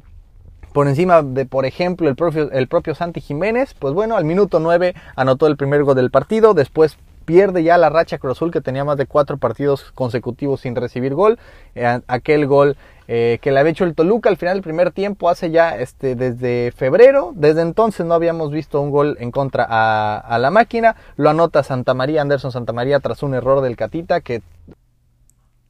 por 0.71 0.89
encima 0.89 1.21
de, 1.21 1.45
por 1.45 1.65
ejemplo, 1.65 2.09
el 2.09 2.17
propio, 2.17 2.51
el 2.51 2.67
propio 2.67 2.95
Santi 2.95 3.21
Jiménez, 3.21 3.73
pues 3.73 3.93
bueno, 3.93 4.17
al 4.17 4.25
minuto 4.25 4.59
9 4.59 4.93
anotó 5.15 5.47
el 5.47 5.55
primer 5.55 5.85
gol 5.85 5.95
del 5.95 6.11
partido, 6.11 6.53
después 6.53 6.97
pierde 7.25 7.63
ya 7.63 7.77
la 7.77 7.89
racha 7.89 8.17
Cruz 8.17 8.37
Azul 8.37 8.51
que 8.51 8.61
tenía 8.61 8.85
más 8.85 8.97
de 8.97 9.05
cuatro 9.05 9.37
partidos 9.37 9.91
consecutivos 9.93 10.61
sin 10.61 10.75
recibir 10.75 11.13
gol. 11.13 11.39
Eh, 11.73 11.99
aquel 12.07 12.47
gol 12.47 12.77
eh, 13.07 13.39
que 13.41 13.51
le 13.51 13.59
había 13.59 13.71
hecho 13.71 13.83
el 13.83 13.93
Toluca 13.93 14.29
al 14.29 14.37
final 14.37 14.55
del 14.55 14.63
primer 14.63 14.91
tiempo 14.91 15.29
hace 15.29 15.51
ya 15.51 15.77
este, 15.77 16.15
desde 16.15 16.71
febrero. 16.71 17.33
Desde 17.35 17.61
entonces 17.61 18.05
no 18.05 18.13
habíamos 18.13 18.51
visto 18.51 18.81
un 18.81 18.91
gol 18.91 19.17
en 19.19 19.31
contra 19.31 19.65
a, 19.67 20.37
la 20.39 20.51
máquina. 20.51 20.95
Lo 21.17 21.29
anota 21.29 21.63
Santa 21.63 21.93
María, 21.93 22.21
Anderson 22.21 22.51
Santa 22.51 22.73
María 22.73 22.99
tras 22.99 23.23
un 23.23 23.33
error 23.33 23.61
del 23.61 23.75
Catita 23.75 24.21
que 24.21 24.41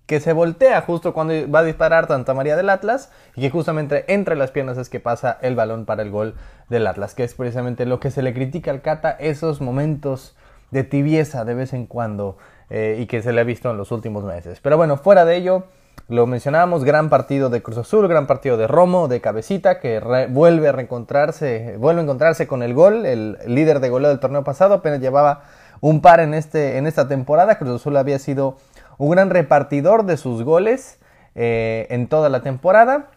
que 0.05 0.19
se 0.19 0.33
voltea 0.33 0.81
justo 0.81 1.13
cuando 1.13 1.33
va 1.49 1.59
a 1.59 1.63
disparar 1.63 2.07
Santa 2.07 2.35
María 2.35 2.55
del 2.55 2.69
Atlas 2.69 3.11
y 3.35 3.41
que 3.41 3.49
justamente 3.49 4.05
entre 4.13 4.35
las 4.35 4.51
piernas 4.51 4.77
es 4.77 4.87
que 4.87 4.99
pasa 4.99 5.39
el 5.41 5.55
balón 5.55 5.85
para 5.85 6.03
el 6.03 6.11
gol 6.11 6.35
del 6.69 6.85
Atlas, 6.85 7.15
que 7.15 7.23
es 7.23 7.33
precisamente 7.33 7.87
lo 7.87 7.99
que 7.99 8.11
se 8.11 8.21
le 8.21 8.31
critica 8.31 8.69
al 8.69 8.83
Cata, 8.83 9.09
esos 9.09 9.61
momentos 9.61 10.35
de 10.75 10.83
tibieza 10.83 11.45
de 11.45 11.53
vez 11.53 11.71
en 11.71 11.85
cuando 11.85 12.37
eh, 12.69 12.97
y 12.99 13.05
que 13.05 13.21
se 13.21 13.31
le 13.31 13.39
ha 13.39 13.45
visto 13.45 13.71
en 13.71 13.77
los 13.77 13.93
últimos 13.93 14.25
meses. 14.25 14.59
Pero 14.61 14.75
bueno, 14.75 14.97
fuera 14.97 15.23
de 15.23 15.37
ello, 15.37 15.63
lo 16.09 16.27
mencionábamos, 16.27 16.83
gran 16.83 17.09
partido 17.09 17.49
de 17.49 17.63
Cruz 17.63 17.77
Azul, 17.77 18.09
gran 18.09 18.27
partido 18.27 18.57
de 18.57 18.67
Romo, 18.67 19.07
de 19.07 19.21
Cabecita, 19.21 19.79
que 19.79 20.01
vuelve 20.29 20.67
a 20.67 20.73
reencontrarse, 20.73 21.77
vuelve 21.77 22.01
a 22.01 22.03
encontrarse 22.03 22.45
con 22.45 22.61
el 22.61 22.73
gol, 22.73 23.05
el 23.05 23.37
líder 23.47 23.79
de 23.79 23.89
goleo 23.89 24.09
del 24.09 24.19
torneo 24.19 24.43
pasado, 24.43 24.73
apenas 24.73 24.99
llevaba 24.99 25.43
un 25.79 26.01
par 26.01 26.19
en, 26.19 26.33
este, 26.33 26.77
en 26.77 26.87
esta 26.87 27.07
temporada. 27.07 27.57
Cruz 27.57 27.81
Azul 27.81 27.95
había 27.95 28.19
sido 28.19 28.57
un 28.97 29.11
gran 29.11 29.29
repartidor 29.29 30.03
de 30.03 30.17
sus 30.17 30.43
goles 30.43 30.99
eh, 31.35 31.87
en 31.89 32.07
toda 32.07 32.27
la 32.27 32.41
temporada. 32.41 33.11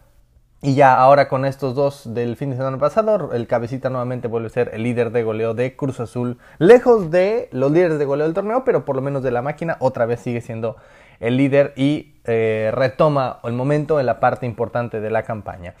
Y 0.61 0.75
ya 0.75 0.95
ahora 0.95 1.29
con 1.29 1.45
estos 1.45 1.73
dos 1.73 2.13
del 2.13 2.35
fin 2.35 2.49
de 2.49 2.57
semana 2.57 2.77
pasado, 2.77 3.31
el 3.31 3.47
cabecita 3.47 3.89
nuevamente 3.89 4.27
vuelve 4.27 4.47
a 4.47 4.49
ser 4.49 4.71
el 4.73 4.83
líder 4.83 5.11
de 5.11 5.23
goleo 5.23 5.53
de 5.53 5.77
Cruz 5.77 6.01
Azul. 6.01 6.37
Lejos 6.57 7.09
de 7.11 7.47
los 7.53 7.71
líderes 7.71 7.97
de 7.97 8.03
goleo 8.03 8.25
del 8.25 8.33
torneo, 8.33 8.65
pero 8.65 8.83
por 8.83 8.97
lo 8.97 9.01
menos 9.01 9.23
de 9.23 9.31
la 9.31 9.41
máquina, 9.41 9.77
otra 9.79 10.05
vez 10.05 10.19
sigue 10.19 10.41
siendo 10.41 10.75
el 11.21 11.37
líder 11.37 11.71
y 11.77 12.15
eh, 12.25 12.71
retoma 12.73 13.39
el 13.45 13.53
momento 13.53 14.01
en 14.01 14.05
la 14.05 14.19
parte 14.19 14.45
importante 14.45 14.99
de 14.99 15.09
la 15.09 15.23
campaña. 15.23 15.75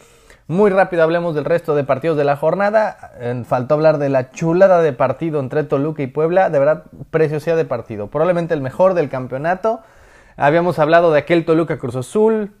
Muy 0.47 0.71
rápido 0.71 1.03
hablemos 1.03 1.35
del 1.35 1.45
resto 1.45 1.75
de 1.75 1.83
partidos 1.83 2.17
de 2.17 2.23
la 2.23 2.37
jornada. 2.37 3.11
Eh, 3.19 3.43
faltó 3.45 3.75
hablar 3.75 3.97
de 3.97 4.07
la 4.07 4.31
chulada 4.31 4.81
de 4.81 4.93
partido 4.93 5.41
entre 5.41 5.65
Toluca 5.65 6.03
y 6.03 6.07
Puebla. 6.07 6.49
De 6.49 6.57
verdad, 6.57 6.85
preciosidad 7.11 7.57
de 7.57 7.65
partido. 7.65 8.07
Probablemente 8.07 8.53
el 8.53 8.61
mejor 8.61 8.93
del 8.93 9.09
campeonato. 9.09 9.81
Habíamos 10.37 10.79
hablado 10.79 11.11
de 11.11 11.19
aquel 11.19 11.43
Toluca 11.43 11.77
Cruz 11.77 11.97
Azul, 11.97 12.53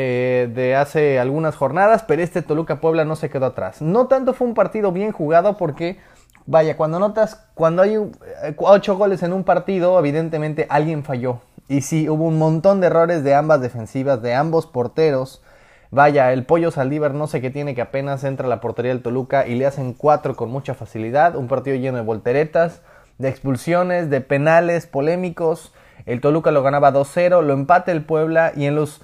eh, 0.00 0.48
de 0.54 0.76
hace 0.76 1.18
algunas 1.18 1.56
jornadas, 1.56 2.04
pero 2.06 2.22
este 2.22 2.40
Toluca 2.40 2.80
Puebla 2.80 3.04
no 3.04 3.16
se 3.16 3.30
quedó 3.30 3.46
atrás. 3.46 3.82
No 3.82 4.06
tanto 4.06 4.32
fue 4.32 4.46
un 4.46 4.54
partido 4.54 4.92
bien 4.92 5.10
jugado 5.10 5.56
porque, 5.56 5.98
vaya, 6.46 6.76
cuando 6.76 7.00
notas, 7.00 7.48
cuando 7.54 7.82
hay 7.82 7.96
eh, 7.96 8.54
ocho 8.58 8.96
goles 8.96 9.24
en 9.24 9.32
un 9.32 9.42
partido, 9.42 9.98
evidentemente 9.98 10.68
alguien 10.70 11.02
falló. 11.02 11.40
Y 11.66 11.80
sí, 11.80 12.08
hubo 12.08 12.26
un 12.26 12.38
montón 12.38 12.80
de 12.80 12.86
errores 12.86 13.24
de 13.24 13.34
ambas 13.34 13.60
defensivas, 13.60 14.22
de 14.22 14.34
ambos 14.34 14.68
porteros. 14.68 15.42
Vaya, 15.90 16.32
el 16.32 16.44
pollo 16.44 16.70
Saldívar 16.70 17.12
no 17.12 17.26
sé 17.26 17.40
qué 17.40 17.50
tiene 17.50 17.74
que 17.74 17.82
apenas 17.82 18.22
entra 18.22 18.46
a 18.46 18.48
la 18.48 18.60
portería 18.60 18.92
del 18.92 19.02
Toluca 19.02 19.48
y 19.48 19.56
le 19.56 19.66
hacen 19.66 19.94
cuatro 19.94 20.36
con 20.36 20.48
mucha 20.48 20.74
facilidad. 20.74 21.34
Un 21.34 21.48
partido 21.48 21.76
lleno 21.76 21.96
de 21.98 22.04
volteretas, 22.04 22.82
de 23.18 23.30
expulsiones, 23.30 24.10
de 24.10 24.20
penales 24.20 24.86
polémicos. 24.86 25.74
El 26.06 26.20
Toluca 26.20 26.52
lo 26.52 26.62
ganaba 26.62 26.92
2-0, 26.92 27.42
lo 27.42 27.52
empate 27.52 27.90
el 27.90 28.04
Puebla 28.04 28.52
y 28.54 28.66
en 28.66 28.76
los 28.76 29.00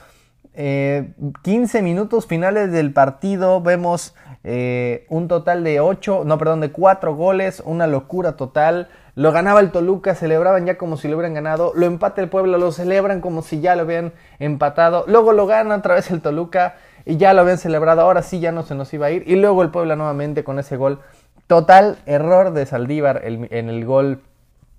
15 0.54 1.78
eh, 1.78 1.82
minutos 1.82 2.26
finales 2.26 2.70
del 2.70 2.92
partido 2.92 3.60
vemos 3.60 4.14
eh, 4.44 5.06
un 5.08 5.26
total 5.26 5.64
de 5.64 5.80
8, 5.80 6.22
no, 6.24 6.38
perdón, 6.38 6.60
de 6.60 6.70
4 6.70 7.14
goles, 7.16 7.62
una 7.64 7.86
locura 7.86 8.36
total. 8.36 8.88
Lo 9.16 9.32
ganaba 9.32 9.60
el 9.60 9.72
Toluca, 9.72 10.14
celebraban 10.14 10.66
ya 10.66 10.76
como 10.76 10.96
si 10.96 11.08
lo 11.08 11.16
hubieran 11.16 11.34
ganado. 11.34 11.72
Lo 11.74 11.86
empate 11.86 12.20
el 12.20 12.28
Puebla, 12.28 12.58
lo 12.58 12.70
celebran 12.70 13.20
como 13.20 13.42
si 13.42 13.60
ya 13.60 13.74
lo 13.74 13.82
habían 13.82 14.12
empatado. 14.38 15.04
Luego 15.08 15.32
lo 15.32 15.46
gana 15.46 15.76
otra 15.76 15.94
vez 15.94 16.10
el 16.10 16.20
Toluca 16.20 16.76
y 17.04 17.16
ya 17.16 17.32
lo 17.32 17.40
habían 17.40 17.58
celebrado. 17.58 18.02
Ahora 18.02 18.22
sí 18.22 18.38
ya 18.38 18.52
no 18.52 18.62
se 18.62 18.74
nos 18.74 18.92
iba 18.92 19.06
a 19.06 19.10
ir. 19.10 19.24
Y 19.26 19.36
luego 19.36 19.62
el 19.62 19.70
Puebla 19.70 19.96
nuevamente 19.96 20.44
con 20.44 20.58
ese 20.58 20.76
gol. 20.76 21.00
Total 21.46 21.98
error 22.06 22.52
de 22.52 22.66
Saldívar 22.66 23.22
en 23.24 23.68
el 23.68 23.84
gol 23.84 24.20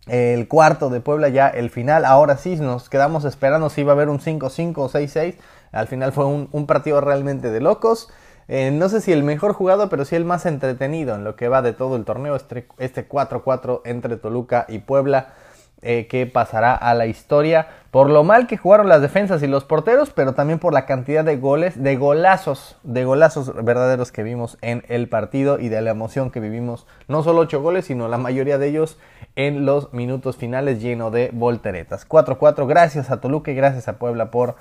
el 0.07 0.47
cuarto 0.47 0.89
de 0.89 1.01
Puebla 1.01 1.29
ya 1.29 1.47
el 1.47 1.69
final. 1.69 2.05
Ahora 2.05 2.37
sí 2.37 2.55
nos 2.57 2.89
quedamos 2.89 3.25
esperando 3.25 3.69
si 3.69 3.81
iba 3.81 3.91
a 3.91 3.95
haber 3.95 4.09
un 4.09 4.19
5-5 4.19 4.73
o 4.77 4.89
6-6. 4.89 5.35
Al 5.71 5.87
final 5.87 6.13
fue 6.13 6.25
un, 6.25 6.67
partido 6.67 7.01
realmente 7.01 7.51
de 7.51 7.59
locos. 7.59 8.09
Eh, 8.47 8.71
no 8.71 8.89
sé 8.89 9.01
si 9.01 9.11
el 9.11 9.23
mejor 9.23 9.53
jugado, 9.53 9.89
pero 9.89 10.05
sí 10.05 10.15
el 10.15 10.23
más 10.23 10.45
entretenido 10.45 11.15
en 11.15 11.23
lo 11.23 11.35
que 11.35 11.47
va 11.47 11.61
de 11.61 11.73
todo 11.73 11.95
el 11.95 12.05
torneo. 12.05 12.35
Este 12.35 13.09
4-4 13.09 13.81
entre 13.85 14.17
Toluca 14.17 14.65
y 14.69 14.79
Puebla. 14.79 15.33
Eh, 15.81 16.07
que 16.07 16.25
pasará 16.25 16.73
a 16.73 16.93
la 16.93 17.05
historia 17.05 17.67
por 17.95 18.09
lo 18.09 18.25
mal 18.25 18.45
que 18.45 18.57
jugaron 18.57 18.89
las 18.89 19.01
defensas 19.01 19.41
y 19.41 19.47
los 19.47 19.63
porteros, 19.63 20.09
pero 20.09 20.33
también 20.33 20.59
por 20.59 20.73
la 20.73 20.85
cantidad 20.85 21.23
de 21.23 21.37
goles, 21.37 21.81
de 21.81 21.95
golazos, 21.95 22.75
de 22.83 23.05
golazos 23.05 23.53
verdaderos 23.63 24.11
que 24.11 24.21
vimos 24.21 24.57
en 24.61 24.83
el 24.89 25.07
partido 25.07 25.59
y 25.59 25.69
de 25.69 25.81
la 25.81 25.91
emoción 25.91 26.29
que 26.29 26.41
vivimos. 26.41 26.87
No 27.07 27.23
solo 27.23 27.39
8 27.39 27.61
goles, 27.61 27.85
sino 27.85 28.09
la 28.09 28.17
mayoría 28.17 28.57
de 28.57 28.67
ellos 28.67 28.99
en 29.37 29.65
los 29.65 29.93
minutos 29.93 30.35
finales 30.35 30.81
lleno 30.81 31.09
de 31.09 31.29
volteretas. 31.31 32.05
4-4, 32.05 32.67
gracias 32.67 33.11
a 33.11 33.21
Toluca 33.21 33.51
y 33.51 33.55
gracias 33.55 33.87
a 33.87 33.97
Puebla 33.97 34.29
por 34.29 34.55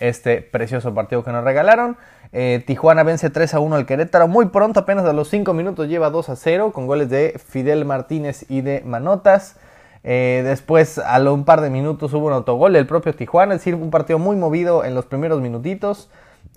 este 0.00 0.42
precioso 0.42 0.92
partido 0.92 1.22
que 1.22 1.30
nos 1.30 1.44
regalaron. 1.44 1.96
Eh, 2.32 2.64
Tijuana 2.66 3.04
vence 3.04 3.30
3 3.30 3.54
a 3.54 3.60
1 3.60 3.76
al 3.76 3.86
Querétaro. 3.86 4.26
Muy 4.26 4.46
pronto, 4.46 4.80
apenas 4.80 5.04
a 5.04 5.12
los 5.12 5.28
5 5.28 5.54
minutos, 5.54 5.86
lleva 5.86 6.10
2 6.10 6.30
a 6.30 6.34
0 6.34 6.72
con 6.72 6.88
goles 6.88 7.08
de 7.10 7.38
Fidel 7.38 7.84
Martínez 7.84 8.44
y 8.48 8.62
de 8.62 8.82
Manotas. 8.84 9.56
Eh, 10.04 10.42
después, 10.44 10.98
a 10.98 11.18
un 11.30 11.44
par 11.44 11.60
de 11.60 11.70
minutos, 11.70 12.12
hubo 12.12 12.26
un 12.26 12.32
autogol 12.32 12.72
del 12.72 12.86
propio 12.86 13.14
Tijuana. 13.14 13.54
Es 13.54 13.60
decir, 13.60 13.74
un 13.74 13.90
partido 13.90 14.18
muy 14.18 14.36
movido 14.36 14.84
en 14.84 14.94
los 14.94 15.06
primeros 15.06 15.40
minutitos. 15.40 16.08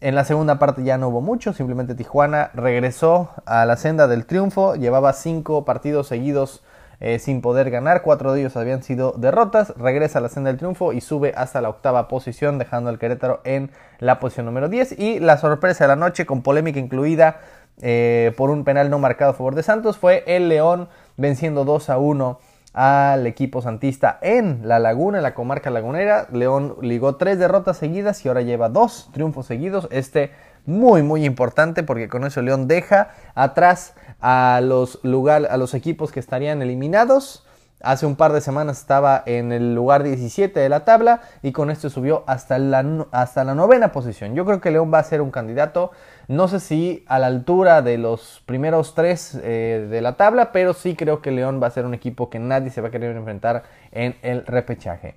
En 0.01 0.15
la 0.15 0.25
segunda 0.25 0.59
parte 0.59 0.83
ya 0.83 0.97
no 0.97 1.09
hubo 1.09 1.21
mucho, 1.21 1.53
simplemente 1.53 1.95
Tijuana 1.95 2.51
regresó 2.53 3.29
a 3.45 3.65
la 3.65 3.77
senda 3.77 4.07
del 4.07 4.25
triunfo. 4.25 4.75
Llevaba 4.75 5.13
5 5.13 5.63
partidos 5.63 6.07
seguidos 6.07 6.63
eh, 6.99 7.19
sin 7.19 7.41
poder 7.41 7.69
ganar. 7.69 8.01
Cuatro 8.01 8.33
de 8.33 8.41
ellos 8.41 8.57
habían 8.57 8.83
sido 8.83 9.13
derrotas. 9.17 9.73
Regresa 9.77 10.19
a 10.19 10.21
la 10.21 10.29
senda 10.29 10.49
del 10.49 10.57
triunfo 10.57 10.93
y 10.93 11.01
sube 11.01 11.33
hasta 11.35 11.61
la 11.61 11.69
octava 11.69 12.07
posición, 12.07 12.57
dejando 12.57 12.89
al 12.89 12.99
Querétaro 12.99 13.41
en 13.43 13.71
la 13.99 14.19
posición 14.19 14.45
número 14.45 14.69
10. 14.69 14.99
Y 14.99 15.19
la 15.19 15.37
sorpresa 15.37 15.85
de 15.85 15.89
la 15.89 15.95
noche, 15.95 16.25
con 16.25 16.41
polémica 16.41 16.79
incluida 16.79 17.39
eh, 17.81 18.33
por 18.37 18.49
un 18.49 18.63
penal 18.63 18.89
no 18.89 18.99
marcado 18.99 19.31
a 19.31 19.33
favor 19.33 19.55
de 19.55 19.63
Santos, 19.63 19.97
fue 19.97 20.23
el 20.27 20.49
León 20.49 20.87
venciendo 21.17 21.65
2 21.65 21.89
a 21.89 21.97
1 21.97 22.39
al 22.75 23.25
equipo 23.25 23.61
santista 23.61 24.19
en 24.21 24.67
la 24.67 24.79
laguna, 24.79 25.19
en 25.19 25.23
la 25.23 25.33
comarca 25.33 25.69
lagunera. 25.69 26.27
León 26.33 26.75
ligó 26.81 27.15
tres 27.15 27.39
derrotas 27.39 27.77
seguidas 27.77 28.23
y 28.25 28.27
ahora 28.27 28.41
lleva 28.41 28.67
dos 28.67 29.09
triunfos 29.13 29.45
seguidos. 29.45 29.87
Este 29.91 30.31
muy 30.65 31.01
muy 31.01 31.23
importante 31.23 31.83
porque 31.83 32.09
con 32.09 32.25
eso 32.25 32.41
León 32.41 32.67
deja 32.67 33.11
atrás 33.33 33.93
a 34.19 34.59
los, 34.61 34.99
lugar, 35.03 35.47
a 35.49 35.55
los 35.55 35.73
equipos 35.73 36.11
que 36.11 36.19
estarían 36.19 36.61
eliminados. 36.61 37.45
Hace 37.81 38.05
un 38.05 38.15
par 38.15 38.31
de 38.31 38.41
semanas 38.41 38.79
estaba 38.79 39.21
en 39.25 39.51
el 39.51 39.75
lugar 39.75 40.03
17 40.03 40.59
de 40.59 40.69
la 40.69 40.85
tabla 40.85 41.21
y 41.43 41.51
con 41.51 41.69
esto 41.69 41.89
subió 41.89 42.23
hasta 42.25 42.57
la, 42.57 43.05
hasta 43.11 43.43
la 43.43 43.53
novena 43.53 43.91
posición. 43.91 44.33
Yo 44.33 44.45
creo 44.45 44.61
que 44.61 44.71
León 44.71 44.91
va 44.93 44.99
a 44.99 45.03
ser 45.03 45.21
un 45.21 45.29
candidato, 45.29 45.91
no 46.27 46.47
sé 46.47 46.59
si 46.61 47.03
a 47.07 47.19
la 47.19 47.27
altura 47.27 47.81
de 47.81 47.97
los 47.97 48.41
primeros 48.45 48.95
tres 48.95 49.37
eh, 49.43 49.87
de 49.89 50.01
la 50.01 50.15
tabla, 50.15 50.51
pero 50.51 50.73
sí 50.73 50.95
creo 50.95 51.21
que 51.21 51.31
León 51.31 51.61
va 51.61 51.67
a 51.67 51.71
ser 51.71 51.85
un 51.85 51.93
equipo 51.93 52.29
que 52.29 52.39
nadie 52.39 52.71
se 52.71 52.81
va 52.81 52.87
a 52.87 52.91
querer 52.91 53.15
enfrentar 53.15 53.63
en 53.91 54.15
el 54.21 54.45
repechaje. 54.45 55.15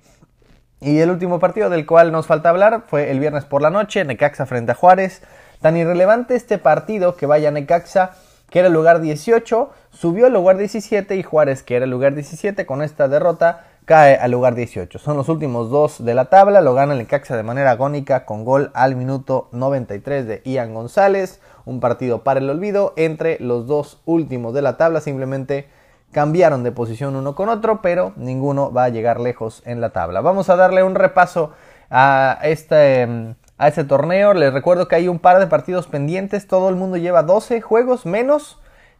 Y 0.81 0.99
el 0.99 1.09
último 1.09 1.39
partido 1.39 1.69
del 1.69 1.85
cual 1.85 2.11
nos 2.11 2.27
falta 2.27 2.49
hablar 2.49 2.83
fue 2.87 3.11
el 3.11 3.19
viernes 3.19 3.45
por 3.45 3.61
la 3.61 3.69
noche, 3.69 4.03
Necaxa 4.05 4.45
frente 4.45 4.71
a 4.71 4.75
Juárez. 4.75 5.21
Tan 5.61 5.75
irrelevante 5.75 6.35
este 6.35 6.57
partido 6.57 7.17
que 7.17 7.25
vaya 7.25 7.51
Necaxa, 7.51 8.11
que 8.49 8.59
era 8.59 8.67
el 8.67 8.73
lugar 8.73 9.01
18, 9.01 9.69
subió 9.91 10.27
al 10.27 10.33
lugar 10.33 10.57
17 10.57 11.15
y 11.15 11.23
Juárez, 11.23 11.63
que 11.63 11.75
era 11.75 11.85
el 11.85 11.91
lugar 11.91 12.15
17, 12.15 12.65
con 12.65 12.81
esta 12.81 13.07
derrota 13.07 13.65
cae 13.85 14.17
al 14.17 14.29
lugar 14.29 14.53
18. 14.53 14.99
Son 14.99 15.17
los 15.17 15.29
últimos 15.29 15.71
dos 15.71 16.05
de 16.05 16.13
la 16.13 16.25
tabla, 16.25 16.61
lo 16.61 16.75
gana 16.75 16.93
el 16.93 16.99
Necaxa 16.99 17.35
de 17.35 17.41
manera 17.41 17.71
agónica 17.71 18.23
con 18.23 18.45
gol 18.45 18.69
al 18.75 18.95
minuto 18.95 19.49
93 19.51 20.27
de 20.27 20.41
Ian 20.45 20.75
González. 20.75 21.41
Un 21.65 21.79
partido 21.79 22.23
para 22.23 22.39
el 22.39 22.49
olvido 22.49 22.93
entre 22.97 23.39
los 23.39 23.65
dos 23.65 24.01
últimos 24.05 24.53
de 24.53 24.61
la 24.61 24.77
tabla, 24.77 25.01
simplemente 25.01 25.67
cambiaron 26.11 26.63
de 26.63 26.71
posición 26.71 27.15
uno 27.15 27.33
con 27.33 27.49
otro, 27.49 27.81
pero 27.81 28.13
ninguno 28.15 28.71
va 28.71 28.83
a 28.83 28.89
llegar 28.89 29.19
lejos 29.19 29.63
en 29.65 29.81
la 29.81 29.89
tabla. 29.89 30.21
Vamos 30.21 30.49
a 30.49 30.55
darle 30.55 30.83
un 30.83 30.95
repaso 30.95 31.53
a 31.89 32.37
este, 32.43 33.35
a 33.59 33.67
este 33.67 33.83
torneo. 33.83 34.33
Les 34.33 34.51
recuerdo 34.51 34.87
que 34.87 34.95
hay 34.95 35.07
un 35.07 35.19
par 35.19 35.37
de 35.37 35.45
partidos 35.45 35.85
pendientes. 35.85 36.47
Todo 36.47 36.69
el 36.69 36.75
mundo 36.75 36.97
lleva 36.97 37.21
12 37.21 37.61
juegos 37.61 38.07
menos 38.07 38.57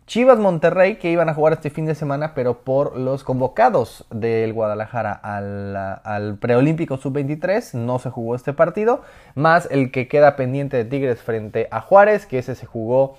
Chivas 0.09 0.39
Monterrey 0.39 0.95
que 0.95 1.11
iban 1.11 1.29
a 1.29 1.35
jugar 1.35 1.53
este 1.53 1.69
fin 1.69 1.85
de 1.85 1.93
semana, 1.93 2.33
pero 2.33 2.61
por 2.61 2.97
los 2.97 3.23
convocados 3.23 4.07
del 4.09 4.53
Guadalajara 4.53 5.11
al, 5.13 6.39
preolímpico 6.39 6.97
sub-23 6.97 7.75
no 7.75 7.99
se 7.99 8.09
jugó 8.09 8.33
este 8.33 8.51
partido, 8.51 9.03
más 9.35 9.67
el 9.69 9.91
que 9.91 10.07
queda 10.07 10.35
pendiente 10.35 10.77
de 10.77 10.85
Tigres 10.85 11.21
frente 11.21 11.67
a 11.69 11.81
Juárez, 11.81 12.25
que 12.25 12.39
ese 12.39 12.55
se 12.55 12.65
jugó 12.65 13.17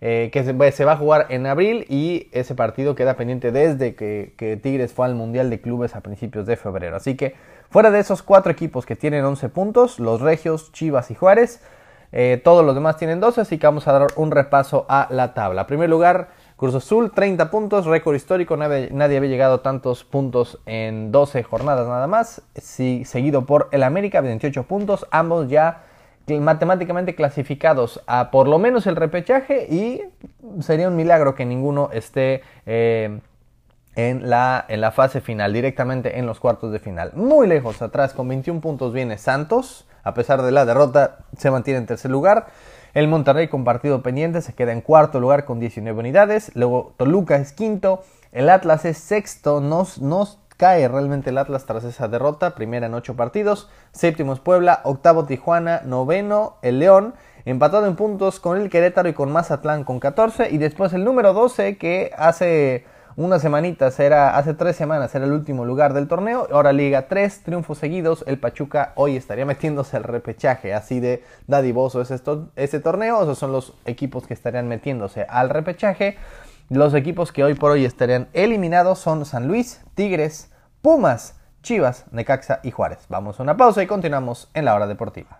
eh, 0.00 0.30
que 0.32 0.42
se, 0.42 0.84
va 0.86 0.92
a 0.92 0.96
jugar 0.96 1.26
en 1.28 1.44
abril 1.44 1.84
y 1.90 2.28
ese 2.32 2.54
partido 2.54 2.94
queda 2.94 3.16
pendiente 3.16 3.52
desde 3.52 3.94
que, 3.94 4.58
Tigres 4.62 4.94
fue 4.94 5.04
al 5.04 5.14
Mundial 5.14 5.50
de 5.50 5.60
Clubes 5.60 5.94
a 5.94 6.00
principios 6.00 6.46
de 6.46 6.56
febrero. 6.56 6.96
Así 6.96 7.18
que 7.18 7.34
fuera 7.70 7.90
de 7.90 8.00
esos 8.00 8.22
cuatro 8.22 8.52
equipos 8.52 8.84
que 8.84 8.96
tienen 8.96 9.24
11 9.24 9.48
puntos, 9.48 9.98
los 9.98 10.20
Regios, 10.20 10.72
Chivas 10.72 11.10
y 11.10 11.14
Juárez, 11.14 11.62
eh, 12.12 12.40
todos 12.42 12.64
los 12.64 12.74
demás 12.74 12.96
tienen 12.96 13.20
12, 13.20 13.40
así 13.40 13.58
que 13.58 13.66
vamos 13.66 13.86
a 13.86 13.92
dar 13.92 14.08
un 14.16 14.32
repaso 14.32 14.84
a 14.88 15.06
la 15.10 15.32
tabla. 15.32 15.68
Primer 15.68 15.88
lugar, 15.88 16.28
Cruz 16.56 16.74
Azul, 16.74 17.12
30 17.12 17.50
puntos, 17.50 17.86
récord 17.86 18.16
histórico, 18.16 18.56
nadie, 18.56 18.90
nadie, 18.92 19.16
había 19.16 19.30
llegado 19.30 19.54
a 19.54 19.62
tantos 19.62 20.04
puntos 20.04 20.58
en 20.66 21.12
12 21.12 21.44
jornadas 21.44 21.86
nada 21.86 22.08
más, 22.08 22.42
sí, 22.56 23.04
seguido 23.04 23.46
por 23.46 23.68
el 23.70 23.84
América, 23.84 24.20
28 24.20 24.64
puntos, 24.64 25.06
ambos 25.10 25.48
ya 25.48 25.84
matemáticamente 26.38 27.16
clasificados 27.16 28.02
a 28.06 28.30
por 28.30 28.46
lo 28.46 28.58
menos 28.58 28.86
el 28.86 28.94
repechaje 28.94 29.66
y 29.68 30.02
sería 30.60 30.86
un 30.86 30.94
milagro 30.94 31.34
que 31.34 31.44
ninguno 31.44 31.90
esté 31.92 32.42
eh, 32.66 33.18
en, 33.96 34.30
la, 34.30 34.64
en 34.68 34.80
la 34.80 34.92
fase 34.92 35.20
final, 35.20 35.52
directamente 35.52 36.18
en 36.18 36.26
los 36.26 36.40
cuartos 36.40 36.72
de 36.72 36.78
final. 36.78 37.12
Muy 37.14 37.46
lejos 37.46 37.82
atrás, 37.82 38.14
con 38.14 38.28
21 38.28 38.60
puntos 38.60 38.92
viene 38.92 39.18
Santos, 39.18 39.86
a 40.02 40.14
pesar 40.14 40.42
de 40.42 40.52
la 40.52 40.64
derrota, 40.64 41.18
se 41.36 41.50
mantiene 41.50 41.78
en 41.78 41.86
tercer 41.86 42.10
lugar. 42.10 42.46
El 42.94 43.06
Monterrey 43.06 43.48
con 43.48 43.64
partido 43.64 44.02
pendiente 44.02 44.42
se 44.42 44.52
queda 44.52 44.72
en 44.72 44.80
cuarto 44.80 45.20
lugar 45.20 45.44
con 45.44 45.60
19 45.60 45.98
unidades. 45.98 46.50
Luego 46.54 46.94
Toluca 46.96 47.36
es 47.36 47.52
quinto. 47.52 48.02
El 48.32 48.48
Atlas 48.48 48.84
es 48.84 48.98
sexto. 48.98 49.60
Nos, 49.60 50.00
nos 50.00 50.40
cae 50.60 50.86
realmente 50.88 51.30
el 51.30 51.38
Atlas 51.38 51.64
tras 51.64 51.84
esa 51.84 52.06
derrota, 52.06 52.54
primera 52.54 52.84
en 52.84 52.92
ocho 52.92 53.16
partidos, 53.16 53.70
séptimo 53.92 54.34
es 54.34 54.40
Puebla, 54.40 54.80
octavo 54.84 55.24
Tijuana, 55.24 55.80
noveno 55.86 56.58
el 56.60 56.80
León, 56.80 57.14
empatado 57.46 57.86
en 57.86 57.96
puntos 57.96 58.40
con 58.40 58.60
el 58.60 58.68
Querétaro 58.68 59.08
y 59.08 59.14
con 59.14 59.32
Mazatlán 59.32 59.84
con 59.84 60.00
14 60.00 60.50
y 60.50 60.58
después 60.58 60.92
el 60.92 61.02
número 61.02 61.32
12 61.32 61.78
que 61.78 62.10
hace 62.14 62.84
unas 63.20 63.42
semanitas 63.42 64.00
era, 64.00 64.36
hace 64.36 64.54
tres 64.54 64.76
semanas 64.76 65.14
era 65.14 65.26
el 65.26 65.32
último 65.32 65.66
lugar 65.66 65.92
del 65.92 66.08
torneo, 66.08 66.48
ahora 66.50 66.72
liga 66.72 67.06
tres 67.06 67.42
triunfos 67.42 67.76
seguidos, 67.76 68.24
el 68.26 68.38
Pachuca 68.38 68.92
hoy 68.94 69.16
estaría 69.16 69.44
metiéndose 69.46 69.96
al 69.98 70.04
repechaje, 70.04 70.72
así 70.72 71.00
de 71.00 71.22
dadivoso 71.46 72.00
es 72.00 72.10
este 72.10 72.80
torneo, 72.80 73.22
esos 73.22 73.38
son 73.38 73.52
los 73.52 73.74
equipos 73.84 74.26
que 74.26 74.32
estarían 74.32 74.68
metiéndose 74.68 75.26
al 75.28 75.50
repechaje. 75.50 76.16
Los 76.70 76.94
equipos 76.94 77.32
que 77.32 77.44
hoy 77.44 77.54
por 77.54 77.72
hoy 77.72 77.84
estarían 77.84 78.28
eliminados 78.32 79.00
son 79.00 79.26
San 79.26 79.48
Luis, 79.48 79.82
Tigres, 79.94 80.50
Pumas, 80.80 81.34
Chivas, 81.62 82.06
Necaxa 82.12 82.60
y 82.62 82.70
Juárez. 82.70 83.00
Vamos 83.08 83.38
a 83.38 83.42
una 83.42 83.56
pausa 83.56 83.82
y 83.82 83.86
continuamos 83.86 84.48
en 84.54 84.64
la 84.64 84.74
hora 84.74 84.86
deportiva. 84.86 85.39